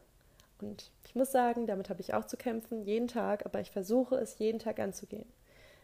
und 0.61 0.91
ich 1.05 1.15
muss 1.15 1.31
sagen, 1.31 1.67
damit 1.67 1.89
habe 1.89 2.01
ich 2.01 2.13
auch 2.13 2.25
zu 2.25 2.37
kämpfen, 2.37 2.83
jeden 2.83 3.07
Tag, 3.07 3.45
aber 3.45 3.61
ich 3.61 3.71
versuche 3.71 4.15
es 4.15 4.37
jeden 4.39 4.59
Tag 4.59 4.79
anzugehen. 4.79 5.25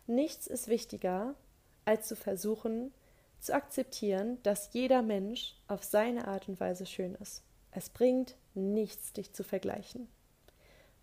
Nichts 0.07 0.47
ist 0.47 0.67
wichtiger, 0.67 1.33
als 1.85 2.07
zu 2.07 2.15
versuchen, 2.15 2.93
zu 3.39 3.53
akzeptieren, 3.53 4.37
dass 4.43 4.73
jeder 4.73 5.01
Mensch 5.01 5.55
auf 5.67 5.83
seine 5.83 6.27
Art 6.27 6.49
und 6.49 6.59
Weise 6.59 6.85
schön 6.85 7.15
ist. 7.15 7.43
Es 7.71 7.89
bringt 7.89 8.35
nichts, 8.53 9.13
dich 9.13 9.33
zu 9.33 9.43
vergleichen. 9.43 10.07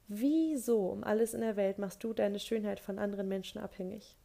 Wieso 0.09 0.89
um 0.89 1.05
alles 1.05 1.35
in 1.35 1.41
der 1.41 1.57
Welt 1.57 1.79
machst 1.79 2.03
du 2.05 2.13
deine 2.13 2.39
Schönheit 2.39 2.81
von 2.81 2.99
anderen 2.99 3.29
Menschen 3.29 3.61
abhängig? 3.61 4.17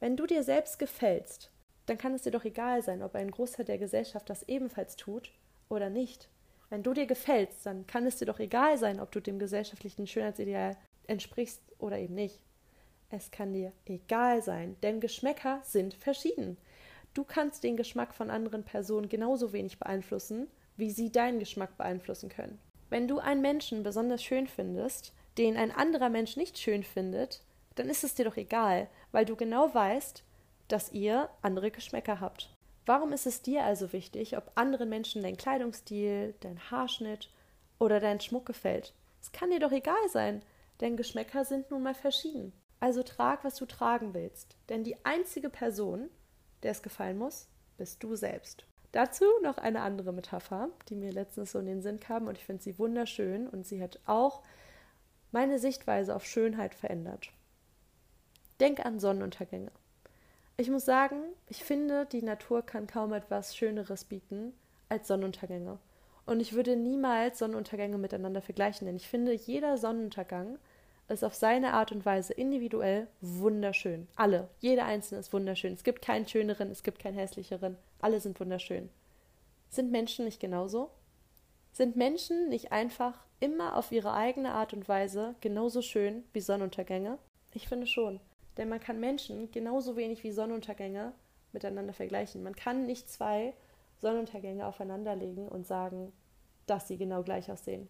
Wenn 0.00 0.16
du 0.16 0.26
dir 0.26 0.42
selbst 0.42 0.78
gefällst, 0.78 1.50
dann 1.86 1.98
kann 1.98 2.14
es 2.14 2.22
dir 2.22 2.30
doch 2.30 2.44
egal 2.44 2.82
sein, 2.82 3.02
ob 3.02 3.14
ein 3.14 3.30
Großteil 3.30 3.64
der 3.64 3.78
Gesellschaft 3.78 4.30
das 4.30 4.42
ebenfalls 4.48 4.96
tut 4.96 5.32
oder 5.68 5.90
nicht. 5.90 6.28
Wenn 6.70 6.82
du 6.82 6.94
dir 6.94 7.06
gefällst, 7.06 7.66
dann 7.66 7.86
kann 7.86 8.06
es 8.06 8.16
dir 8.16 8.26
doch 8.26 8.38
egal 8.38 8.78
sein, 8.78 9.00
ob 9.00 9.12
du 9.12 9.20
dem 9.20 9.38
gesellschaftlichen 9.38 10.06
Schönheitsideal 10.06 10.76
entsprichst 11.06 11.60
oder 11.78 11.98
eben 11.98 12.14
nicht. 12.14 12.40
Es 13.10 13.30
kann 13.30 13.52
dir 13.52 13.72
egal 13.84 14.42
sein, 14.42 14.76
denn 14.82 15.00
Geschmäcker 15.00 15.60
sind 15.64 15.92
verschieden. 15.92 16.56
Du 17.12 17.24
kannst 17.24 17.62
den 17.62 17.76
Geschmack 17.76 18.14
von 18.14 18.30
anderen 18.30 18.64
Personen 18.64 19.10
genauso 19.10 19.52
wenig 19.52 19.78
beeinflussen, 19.78 20.48
wie 20.78 20.90
sie 20.90 21.12
deinen 21.12 21.38
Geschmack 21.38 21.76
beeinflussen 21.76 22.30
können. 22.30 22.58
Wenn 22.92 23.08
du 23.08 23.20
einen 23.20 23.40
Menschen 23.40 23.82
besonders 23.82 24.22
schön 24.22 24.46
findest, 24.46 25.14
den 25.38 25.56
ein 25.56 25.70
anderer 25.70 26.10
Mensch 26.10 26.36
nicht 26.36 26.58
schön 26.58 26.82
findet, 26.82 27.42
dann 27.74 27.88
ist 27.88 28.04
es 28.04 28.14
dir 28.14 28.26
doch 28.26 28.36
egal, 28.36 28.86
weil 29.12 29.24
du 29.24 29.34
genau 29.34 29.72
weißt, 29.72 30.22
dass 30.68 30.92
ihr 30.92 31.30
andere 31.40 31.70
Geschmäcker 31.70 32.20
habt. 32.20 32.54
Warum 32.84 33.14
ist 33.14 33.26
es 33.26 33.40
dir 33.40 33.64
also 33.64 33.94
wichtig, 33.94 34.36
ob 34.36 34.52
anderen 34.56 34.90
Menschen 34.90 35.22
dein 35.22 35.38
Kleidungsstil, 35.38 36.34
dein 36.40 36.70
Haarschnitt 36.70 37.30
oder 37.78 37.98
dein 37.98 38.20
Schmuck 38.20 38.44
gefällt? 38.44 38.92
Es 39.22 39.32
kann 39.32 39.48
dir 39.48 39.60
doch 39.60 39.72
egal 39.72 40.10
sein, 40.10 40.42
denn 40.82 40.98
Geschmäcker 40.98 41.46
sind 41.46 41.70
nun 41.70 41.82
mal 41.82 41.94
verschieden. 41.94 42.52
Also 42.78 43.02
trag, 43.02 43.42
was 43.42 43.56
du 43.56 43.64
tragen 43.64 44.12
willst, 44.12 44.58
denn 44.68 44.84
die 44.84 45.02
einzige 45.02 45.48
Person, 45.48 46.10
der 46.62 46.72
es 46.72 46.82
gefallen 46.82 47.16
muss, 47.16 47.48
bist 47.78 48.02
du 48.02 48.16
selbst. 48.16 48.66
Dazu 48.92 49.24
noch 49.42 49.56
eine 49.56 49.80
andere 49.80 50.12
Metapher, 50.12 50.68
die 50.88 50.94
mir 50.94 51.12
letztens 51.12 51.52
so 51.52 51.58
in 51.58 51.66
den 51.66 51.82
Sinn 51.82 51.98
kam 51.98 52.26
und 52.26 52.36
ich 52.36 52.44
finde 52.44 52.62
sie 52.62 52.78
wunderschön 52.78 53.48
und 53.48 53.66
sie 53.66 53.82
hat 53.82 53.98
auch 54.06 54.42
meine 55.30 55.58
Sichtweise 55.58 56.14
auf 56.14 56.26
Schönheit 56.26 56.74
verändert. 56.74 57.30
Denk 58.60 58.84
an 58.84 59.00
Sonnenuntergänge. 59.00 59.72
Ich 60.58 60.70
muss 60.70 60.84
sagen, 60.84 61.16
ich 61.48 61.64
finde, 61.64 62.04
die 62.04 62.22
Natur 62.22 62.62
kann 62.62 62.86
kaum 62.86 63.14
etwas 63.14 63.56
Schöneres 63.56 64.04
bieten 64.04 64.52
als 64.90 65.08
Sonnenuntergänge. 65.08 65.78
Und 66.26 66.40
ich 66.40 66.52
würde 66.52 66.76
niemals 66.76 67.38
Sonnenuntergänge 67.38 67.96
miteinander 67.96 68.42
vergleichen, 68.42 68.86
denn 68.86 68.96
ich 68.96 69.08
finde, 69.08 69.32
jeder 69.32 69.78
Sonnenuntergang 69.78 70.58
ist 71.08 71.24
auf 71.24 71.34
seine 71.34 71.74
Art 71.74 71.92
und 71.92 72.06
Weise 72.06 72.32
individuell 72.32 73.08
wunderschön. 73.20 74.08
Alle, 74.16 74.48
jeder 74.60 74.84
einzelne 74.84 75.20
ist 75.20 75.32
wunderschön. 75.32 75.74
Es 75.74 75.84
gibt 75.84 76.02
keinen 76.02 76.26
schöneren, 76.26 76.70
es 76.70 76.82
gibt 76.82 76.98
keinen 76.98 77.18
hässlicheren. 77.18 77.76
Alle 78.00 78.20
sind 78.20 78.40
wunderschön. 78.40 78.88
Sind 79.68 79.90
Menschen 79.90 80.24
nicht 80.24 80.40
genauso? 80.40 80.90
Sind 81.72 81.96
Menschen 81.96 82.48
nicht 82.48 82.72
einfach 82.72 83.24
immer 83.40 83.76
auf 83.76 83.92
ihre 83.92 84.12
eigene 84.12 84.52
Art 84.52 84.72
und 84.72 84.88
Weise 84.88 85.34
genauso 85.40 85.82
schön 85.82 86.24
wie 86.32 86.40
Sonnenuntergänge? 86.40 87.18
Ich 87.52 87.68
finde 87.68 87.86
schon. 87.86 88.20
Denn 88.56 88.68
man 88.68 88.80
kann 88.80 89.00
Menschen 89.00 89.50
genauso 89.50 89.96
wenig 89.96 90.22
wie 90.22 90.30
Sonnenuntergänge 90.30 91.12
miteinander 91.52 91.92
vergleichen. 91.92 92.42
Man 92.42 92.54
kann 92.54 92.86
nicht 92.86 93.08
zwei 93.08 93.54
Sonnenuntergänge 93.98 94.66
aufeinanderlegen 94.66 95.48
und 95.48 95.66
sagen, 95.66 96.12
dass 96.66 96.88
sie 96.88 96.98
genau 96.98 97.22
gleich 97.22 97.50
aussehen. 97.50 97.88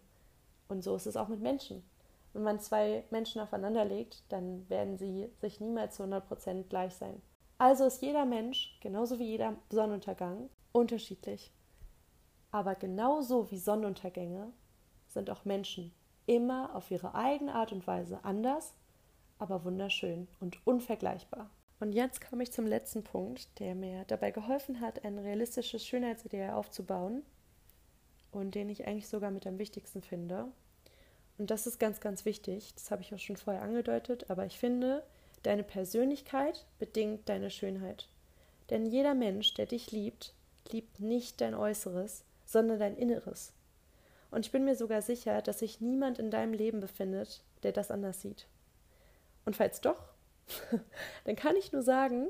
Und 0.67 0.83
so 0.83 0.95
ist 0.95 1.05
es 1.05 1.17
auch 1.17 1.27
mit 1.27 1.41
Menschen. 1.41 1.83
Wenn 2.33 2.43
man 2.43 2.59
zwei 2.59 3.05
Menschen 3.11 3.41
aufeinander 3.41 3.85
legt, 3.85 4.23
dann 4.29 4.67
werden 4.69 4.97
sie 4.97 5.29
sich 5.39 5.59
niemals 5.59 5.95
zu 5.95 6.03
100% 6.03 6.63
gleich 6.63 6.95
sein. 6.95 7.21
Also 7.59 7.85
ist 7.85 8.01
jeder 8.01 8.25
Mensch, 8.25 8.77
genauso 8.81 9.19
wie 9.19 9.25
jeder 9.25 9.55
Sonnenuntergang, 9.69 10.49
unterschiedlich. 10.71 11.53
Aber 12.51 12.75
genauso 12.75 13.49
wie 13.51 13.57
Sonnenuntergänge 13.57 14.51
sind 15.07 15.29
auch 15.29 15.45
Menschen 15.45 15.93
immer 16.25 16.75
auf 16.75 16.89
ihre 16.91 17.15
eigene 17.15 17.53
Art 17.53 17.71
und 17.71 17.85
Weise 17.85 18.23
anders, 18.23 18.73
aber 19.37 19.63
wunderschön 19.63 20.27
und 20.39 20.65
unvergleichbar. 20.65 21.49
Und 21.79 21.93
jetzt 21.93 22.27
komme 22.27 22.43
ich 22.43 22.51
zum 22.51 22.65
letzten 22.65 23.03
Punkt, 23.03 23.59
der 23.59 23.75
mir 23.75 24.05
dabei 24.05 24.31
geholfen 24.31 24.79
hat, 24.79 25.03
ein 25.03 25.19
realistisches 25.19 25.85
Schönheitsideal 25.85 26.53
aufzubauen 26.53 27.23
und 28.31 28.55
den 28.55 28.69
ich 28.69 28.87
eigentlich 28.87 29.09
sogar 29.09 29.31
mit 29.31 29.45
am 29.45 29.59
wichtigsten 29.59 30.01
finde. 30.01 30.51
Und 31.37 31.51
das 31.51 31.67
ist 31.67 31.79
ganz, 31.79 31.99
ganz 31.99 32.25
wichtig. 32.25 32.73
Das 32.75 32.91
habe 32.91 33.01
ich 33.01 33.13
auch 33.13 33.19
schon 33.19 33.37
vorher 33.37 33.63
angedeutet, 33.63 34.29
aber 34.29 34.45
ich 34.45 34.57
finde, 34.57 35.03
deine 35.41 35.63
Persönlichkeit 35.63 36.65
bedingt 36.79 37.27
deine 37.27 37.49
Schönheit. 37.49 38.07
Denn 38.69 38.85
jeder 38.85 39.13
Mensch, 39.13 39.53
der 39.55 39.65
dich 39.65 39.91
liebt, 39.91 40.33
liebt 40.71 40.99
nicht 40.99 41.41
dein 41.41 41.55
Äußeres, 41.55 42.23
sondern 42.45 42.79
dein 42.79 42.95
Inneres. 42.95 43.53
Und 44.31 44.45
ich 44.45 44.51
bin 44.51 44.65
mir 44.65 44.75
sogar 44.75 45.01
sicher, 45.01 45.41
dass 45.41 45.59
sich 45.59 45.81
niemand 45.81 46.17
in 46.17 46.31
deinem 46.31 46.53
Leben 46.53 46.79
befindet, 46.79 47.43
der 47.63 47.71
das 47.71 47.91
anders 47.91 48.21
sieht. 48.21 48.47
Und 49.45 49.55
falls 49.55 49.81
doch, 49.81 50.13
dann 51.25 51.35
kann 51.35 51.55
ich 51.55 51.71
nur 51.71 51.83
sagen, 51.83 52.27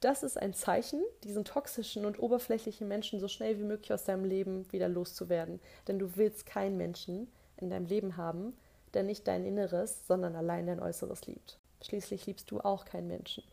das 0.00 0.22
ist 0.22 0.38
ein 0.38 0.54
Zeichen, 0.54 1.02
diesen 1.24 1.44
toxischen 1.44 2.06
und 2.06 2.18
oberflächlichen 2.18 2.88
Menschen 2.88 3.20
so 3.20 3.28
schnell 3.28 3.58
wie 3.58 3.64
möglich 3.64 3.92
aus 3.92 4.04
deinem 4.04 4.24
Leben 4.24 4.70
wieder 4.72 4.88
loszuwerden. 4.88 5.60
Denn 5.88 5.98
du 5.98 6.16
willst 6.16 6.46
keinen 6.46 6.76
Menschen 6.76 7.28
in 7.62 7.70
deinem 7.70 7.86
Leben 7.86 8.16
haben, 8.16 8.54
der 8.94 9.02
nicht 9.02 9.26
dein 9.26 9.44
Inneres, 9.44 10.06
sondern 10.06 10.34
allein 10.36 10.66
dein 10.66 10.80
Äußeres 10.80 11.26
liebt. 11.26 11.58
Schließlich 11.82 12.26
liebst 12.26 12.50
du 12.50 12.60
auch 12.60 12.84
keinen 12.84 13.08
Menschen, 13.08 13.44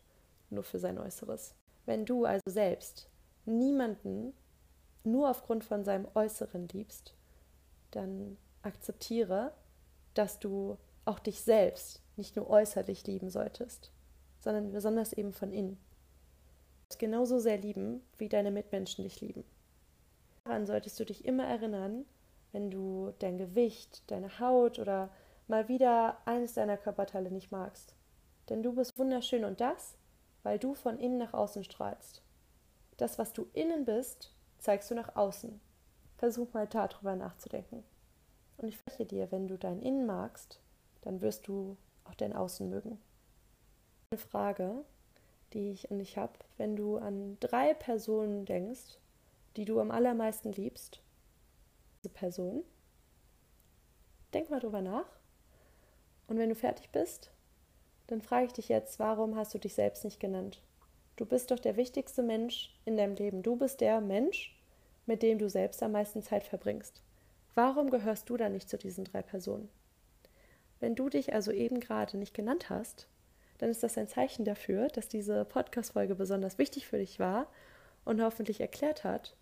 nur 0.50 0.62
für 0.62 0.78
sein 0.78 0.98
Äußeres. 0.98 1.54
Wenn 1.86 2.04
du 2.04 2.24
also 2.24 2.42
selbst 2.48 3.08
niemanden 3.46 4.34
nur 5.04 5.30
aufgrund 5.30 5.64
von 5.64 5.84
seinem 5.84 6.06
Äußeren 6.14 6.68
liebst, 6.68 7.14
dann 7.90 8.36
akzeptiere, 8.62 9.52
dass 10.14 10.38
du 10.38 10.76
auch 11.04 11.18
dich 11.18 11.40
selbst 11.40 12.02
nicht 12.16 12.36
nur 12.36 12.50
äußerlich 12.50 13.06
lieben 13.06 13.30
solltest, 13.30 13.90
sondern 14.40 14.72
besonders 14.72 15.12
eben 15.12 15.32
von 15.32 15.52
innen. 15.52 15.78
Du 16.90 16.98
genauso 16.98 17.38
sehr 17.38 17.58
lieben, 17.58 18.02
wie 18.18 18.28
deine 18.28 18.50
Mitmenschen 18.50 19.04
dich 19.04 19.20
lieben. 19.20 19.44
Daran 20.44 20.66
solltest 20.66 20.98
du 20.98 21.04
dich 21.04 21.24
immer 21.24 21.46
erinnern, 21.46 22.04
wenn 22.52 22.70
du 22.70 23.12
dein 23.18 23.38
Gewicht, 23.38 24.10
deine 24.10 24.38
Haut 24.38 24.78
oder 24.78 25.10
mal 25.46 25.68
wieder 25.68 26.18
eines 26.26 26.54
deiner 26.54 26.76
Körperteile 26.76 27.30
nicht 27.30 27.50
magst. 27.50 27.94
Denn 28.48 28.62
du 28.62 28.72
bist 28.72 28.98
wunderschön 28.98 29.44
und 29.44 29.60
das, 29.60 29.96
weil 30.42 30.58
du 30.58 30.74
von 30.74 30.98
innen 30.98 31.18
nach 31.18 31.34
außen 31.34 31.64
strahlst. 31.64 32.22
Das, 32.96 33.18
was 33.18 33.32
du 33.32 33.46
innen 33.52 33.84
bist, 33.84 34.34
zeigst 34.58 34.90
du 34.90 34.94
nach 34.94 35.16
außen. 35.16 35.60
Versuch 36.16 36.52
mal 36.52 36.66
darüber 36.66 37.14
nachzudenken. 37.14 37.84
Und 38.56 38.68
ich 38.68 38.76
verspreche 38.76 39.06
dir, 39.06 39.30
wenn 39.30 39.46
du 39.46 39.56
dein 39.56 39.80
Innen 39.82 40.04
magst, 40.04 40.60
dann 41.02 41.20
wirst 41.20 41.46
du 41.46 41.76
auch 42.04 42.14
dein 42.14 42.34
Außen 42.34 42.68
mögen. 42.68 42.98
Eine 44.10 44.18
Frage, 44.18 44.84
die 45.52 45.70
ich 45.70 45.90
an 45.90 46.00
dich 46.00 46.18
habe, 46.18 46.32
wenn 46.56 46.74
du 46.74 46.96
an 46.96 47.36
drei 47.40 47.72
Personen 47.72 48.44
denkst, 48.44 48.98
die 49.56 49.64
du 49.64 49.80
am 49.80 49.90
allermeisten 49.90 50.52
liebst, 50.52 51.00
diese 51.98 52.12
Person, 52.12 52.64
denk 54.32 54.50
mal 54.50 54.60
drüber 54.60 54.80
nach. 54.80 55.06
Und 56.26 56.38
wenn 56.38 56.48
du 56.48 56.54
fertig 56.54 56.90
bist, 56.90 57.30
dann 58.06 58.22
frage 58.22 58.46
ich 58.46 58.52
dich 58.52 58.68
jetzt, 58.68 58.98
warum 58.98 59.36
hast 59.36 59.54
du 59.54 59.58
dich 59.58 59.74
selbst 59.74 60.04
nicht 60.04 60.20
genannt? 60.20 60.62
Du 61.16 61.26
bist 61.26 61.50
doch 61.50 61.58
der 61.58 61.76
wichtigste 61.76 62.22
Mensch 62.22 62.74
in 62.84 62.96
deinem 62.96 63.16
Leben. 63.16 63.42
Du 63.42 63.56
bist 63.56 63.80
der 63.80 64.00
Mensch, 64.00 64.56
mit 65.06 65.22
dem 65.22 65.38
du 65.38 65.48
selbst 65.48 65.82
am 65.82 65.92
meisten 65.92 66.22
Zeit 66.22 66.44
verbringst. 66.44 67.02
Warum 67.54 67.90
gehörst 67.90 68.30
du 68.30 68.36
dann 68.36 68.52
nicht 68.52 68.68
zu 68.68 68.78
diesen 68.78 69.04
drei 69.04 69.22
Personen? 69.22 69.68
Wenn 70.80 70.94
du 70.94 71.08
dich 71.08 71.32
also 71.32 71.50
eben 71.50 71.80
gerade 71.80 72.16
nicht 72.16 72.34
genannt 72.34 72.70
hast, 72.70 73.08
dann 73.58 73.68
ist 73.68 73.82
das 73.82 73.98
ein 73.98 74.06
Zeichen 74.06 74.44
dafür, 74.44 74.88
dass 74.88 75.08
diese 75.08 75.44
Podcast-Folge 75.44 76.14
besonders 76.14 76.58
wichtig 76.58 76.86
für 76.86 76.98
dich 76.98 77.18
war 77.18 77.48
und 78.04 78.22
hoffentlich 78.22 78.60
erklärt 78.60 79.02
hat, 79.02 79.34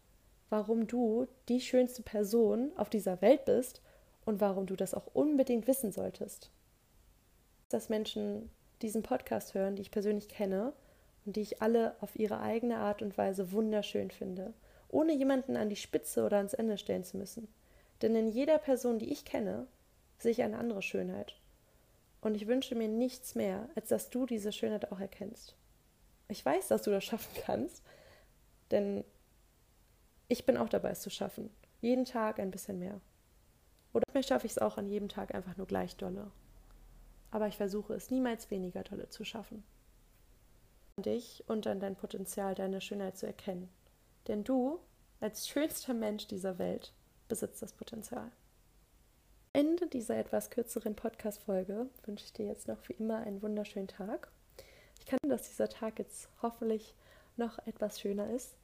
warum 0.49 0.87
du 0.87 1.27
die 1.49 1.61
schönste 1.61 2.03
Person 2.03 2.73
auf 2.77 2.91
dieser 2.91 3.21
Welt 3.21 3.45
bist 3.45 3.81
und 4.25 4.41
warum 4.41 4.67
du 4.67 4.77
das 4.77 4.95
auch 4.95 5.07
unbedingt 5.13 5.67
wissen 5.67 5.93
solltest. 5.93 6.51
Dass 7.69 7.89
Menschen 7.89 8.51
diesen 8.83 9.03
Podcast 9.03 9.55
hören, 9.55 9.77
die 9.77 9.83
ich 9.83 9.91
persönlich 9.91 10.29
kenne 10.29 10.73
und 11.25 11.37
die 11.37 11.41
ich 11.41 11.63
alle 11.63 11.97
auf 12.01 12.17
ihre 12.17 12.41
eigene 12.41 12.79
Art 12.79 13.03
und 13.03 13.17
Weise 13.19 13.53
wunderschön 13.53 14.11
finde, 14.11 14.53
ohne 14.89 15.13
jemanden 15.15 15.57
an 15.57 15.69
die 15.69 15.77
Spitze 15.77 16.25
oder 16.25 16.37
ans 16.37 16.55
Ende 16.55 16.79
stellen 16.79 17.05
zu 17.05 17.17
müssen. 17.17 17.49
Denn 18.03 18.15
in 18.15 18.29
jeder 18.29 18.59
Person, 18.59 18.99
die 18.99 19.11
ich 19.11 19.25
kenne, 19.25 19.67
sehe 20.19 20.33
ich 20.33 20.43
eine 20.43 20.59
andere 20.59 20.83
Schönheit. 20.83 21.37
Und 22.21 22.35
ich 22.35 22.47
wünsche 22.47 22.75
mir 22.75 22.89
nichts 22.89 23.35
mehr, 23.35 23.69
als 23.75 23.89
dass 23.89 24.11
du 24.11 24.27
diese 24.27 24.53
Schönheit 24.53 24.93
auch 24.93 25.01
erkennst. 25.01 25.57
Ich 26.29 26.45
weiß, 26.45 26.69
dass 26.69 26.83
du 26.83 26.91
das 26.91 27.05
schaffen 27.05 27.41
kannst, 27.45 27.83
denn 28.71 29.05
ich 30.29 30.47
bin 30.47 30.57
auch 30.57 30.69
dabei, 30.69 30.91
es 30.91 31.01
zu 31.01 31.11
schaffen. 31.11 31.51
Jeden 31.81 32.05
Tag 32.05 32.39
ein 32.39 32.51
bisschen 32.51 32.79
mehr. 32.79 33.01
Oder 33.93 34.05
vielleicht 34.11 34.29
schaffe 34.29 34.47
ich 34.47 34.53
es 34.53 34.59
auch 34.59 34.77
an 34.77 34.89
jedem 34.89 35.09
Tag 35.09 35.35
einfach 35.35 35.57
nur 35.57 35.67
gleich 35.67 35.97
dolle. 35.97 36.31
Aber 37.31 37.49
ich 37.49 37.57
versuche 37.57 37.95
es 37.95 38.11
niemals 38.11 38.51
weniger 38.51 38.83
dolle 38.83 39.09
zu 39.09 39.25
schaffen. 39.25 39.63
An 40.97 41.05
dich 41.05 41.45
und 41.47 41.67
an 41.67 41.81
dein 41.81 41.97
Potenzial, 41.97 42.55
deine 42.55 42.81
Schönheit 42.81 43.17
zu 43.17 43.27
erkennen. 43.27 43.69
Denn 44.29 44.45
du, 44.45 44.81
als 45.21 45.49
schönster 45.49 45.95
Mensch 45.95 46.27
dieser 46.27 46.59
Welt, 46.59 46.93
besitzt 47.29 47.63
das 47.63 47.73
Potenzial. 47.73 48.31
Ende 49.53 49.87
dieser 49.87 50.19
etwas 50.19 50.51
kürzeren 50.51 50.95
Podcast-Folge 50.95 51.89
wünsche 52.05 52.25
ich 52.27 52.33
dir 52.33 52.47
jetzt 52.47 52.69
noch 52.69 52.87
wie 52.89 52.95
immer 52.95 53.19
einen 53.19 53.41
wunderschönen 53.41 53.89
Tag. 53.89 54.31
Ich 54.99 55.07
kann, 55.07 55.19
dass 55.29 55.49
dieser 55.49 55.69
Tag 55.69 55.99
jetzt 55.99 56.29
hoffentlich 56.43 56.95
noch 57.37 57.59
etwas 57.67 58.01
schöner 58.01 58.31
ist. 58.31 58.57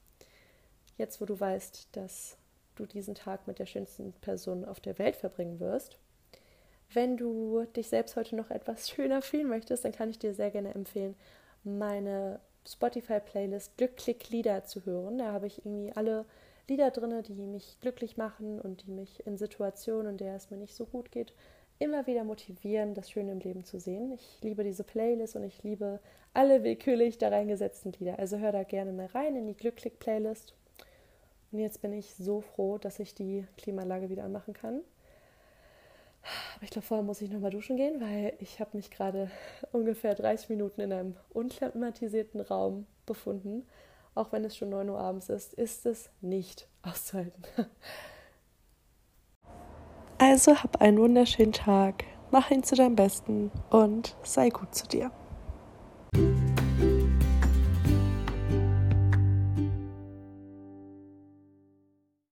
Jetzt, 0.98 1.20
wo 1.20 1.24
du 1.24 1.38
weißt, 1.38 1.88
dass 1.92 2.36
du 2.76 2.86
diesen 2.86 3.14
Tag 3.14 3.46
mit 3.46 3.58
der 3.58 3.66
schönsten 3.66 4.12
Person 4.20 4.64
auf 4.64 4.80
der 4.80 4.98
Welt 4.98 5.16
verbringen 5.16 5.60
wirst. 5.60 5.98
Wenn 6.92 7.16
du 7.16 7.64
dich 7.76 7.88
selbst 7.88 8.16
heute 8.16 8.36
noch 8.36 8.50
etwas 8.50 8.90
schöner 8.90 9.22
fühlen 9.22 9.48
möchtest, 9.48 9.84
dann 9.84 9.92
kann 9.92 10.10
ich 10.10 10.18
dir 10.18 10.34
sehr 10.34 10.50
gerne 10.50 10.74
empfehlen, 10.74 11.14
meine 11.64 12.40
Spotify-Playlist 12.66 13.76
Glücklich 13.76 14.30
Lieder 14.30 14.64
zu 14.64 14.84
hören. 14.84 15.18
Da 15.18 15.32
habe 15.32 15.46
ich 15.46 15.64
irgendwie 15.64 15.92
alle 15.92 16.26
Lieder 16.68 16.90
drin, 16.90 17.22
die 17.22 17.34
mich 17.34 17.78
glücklich 17.80 18.16
machen 18.16 18.60
und 18.60 18.86
die 18.86 18.90
mich 18.90 19.26
in 19.26 19.36
Situationen, 19.36 20.12
in 20.12 20.16
der 20.18 20.36
es 20.36 20.50
mir 20.50 20.56
nicht 20.56 20.74
so 20.74 20.86
gut 20.86 21.10
geht, 21.10 21.32
immer 21.78 22.06
wieder 22.06 22.24
motivieren, 22.24 22.94
das 22.94 23.10
Schöne 23.10 23.32
im 23.32 23.40
Leben 23.40 23.64
zu 23.64 23.80
sehen. 23.80 24.12
Ich 24.12 24.38
liebe 24.42 24.62
diese 24.62 24.84
Playlist 24.84 25.34
und 25.34 25.42
ich 25.44 25.62
liebe 25.62 25.98
alle 26.32 26.62
willkürlich 26.62 27.18
da 27.18 27.28
reingesetzten 27.28 27.92
Lieder. 27.92 28.18
Also 28.18 28.38
hör 28.38 28.52
da 28.52 28.62
gerne 28.62 28.92
mal 28.92 29.06
rein 29.06 29.34
in 29.34 29.46
die 29.46 29.56
Glücklich-Playlist. 29.56 30.54
Und 31.52 31.58
jetzt 31.58 31.82
bin 31.82 31.92
ich 31.92 32.14
so 32.14 32.40
froh, 32.40 32.78
dass 32.78 32.98
ich 32.98 33.14
die 33.14 33.46
Klimaanlage 33.58 34.08
wieder 34.10 34.24
anmachen 34.24 34.54
kann. 34.54 34.80
Aber 36.54 36.64
ich 36.64 36.70
glaube, 36.70 36.86
vorher 36.86 37.04
muss 37.04 37.20
ich 37.20 37.30
nochmal 37.30 37.50
duschen 37.50 37.76
gehen, 37.76 38.00
weil 38.00 38.34
ich 38.38 38.60
habe 38.60 38.76
mich 38.76 38.90
gerade 38.90 39.30
ungefähr 39.72 40.14
30 40.14 40.48
Minuten 40.48 40.80
in 40.80 40.92
einem 40.92 41.16
unklimatisierten 41.30 42.40
Raum 42.40 42.86
befunden 43.06 43.66
auch 44.14 44.32
wenn 44.32 44.44
es 44.44 44.56
schon 44.56 44.70
9 44.70 44.88
Uhr 44.90 44.98
abends 44.98 45.28
ist, 45.28 45.54
ist 45.54 45.86
es 45.86 46.10
nicht 46.20 46.68
auszuhalten. 46.82 47.42
Also 50.18 50.62
hab 50.62 50.80
einen 50.80 50.98
wunderschönen 50.98 51.52
Tag, 51.52 52.04
mach 52.30 52.52
ihn 52.52 52.62
zu 52.62 52.76
deinem 52.76 52.94
Besten 52.94 53.50
und 53.70 54.16
sei 54.22 54.50
gut 54.50 54.72
zu 54.72 54.86
dir. 54.86 55.10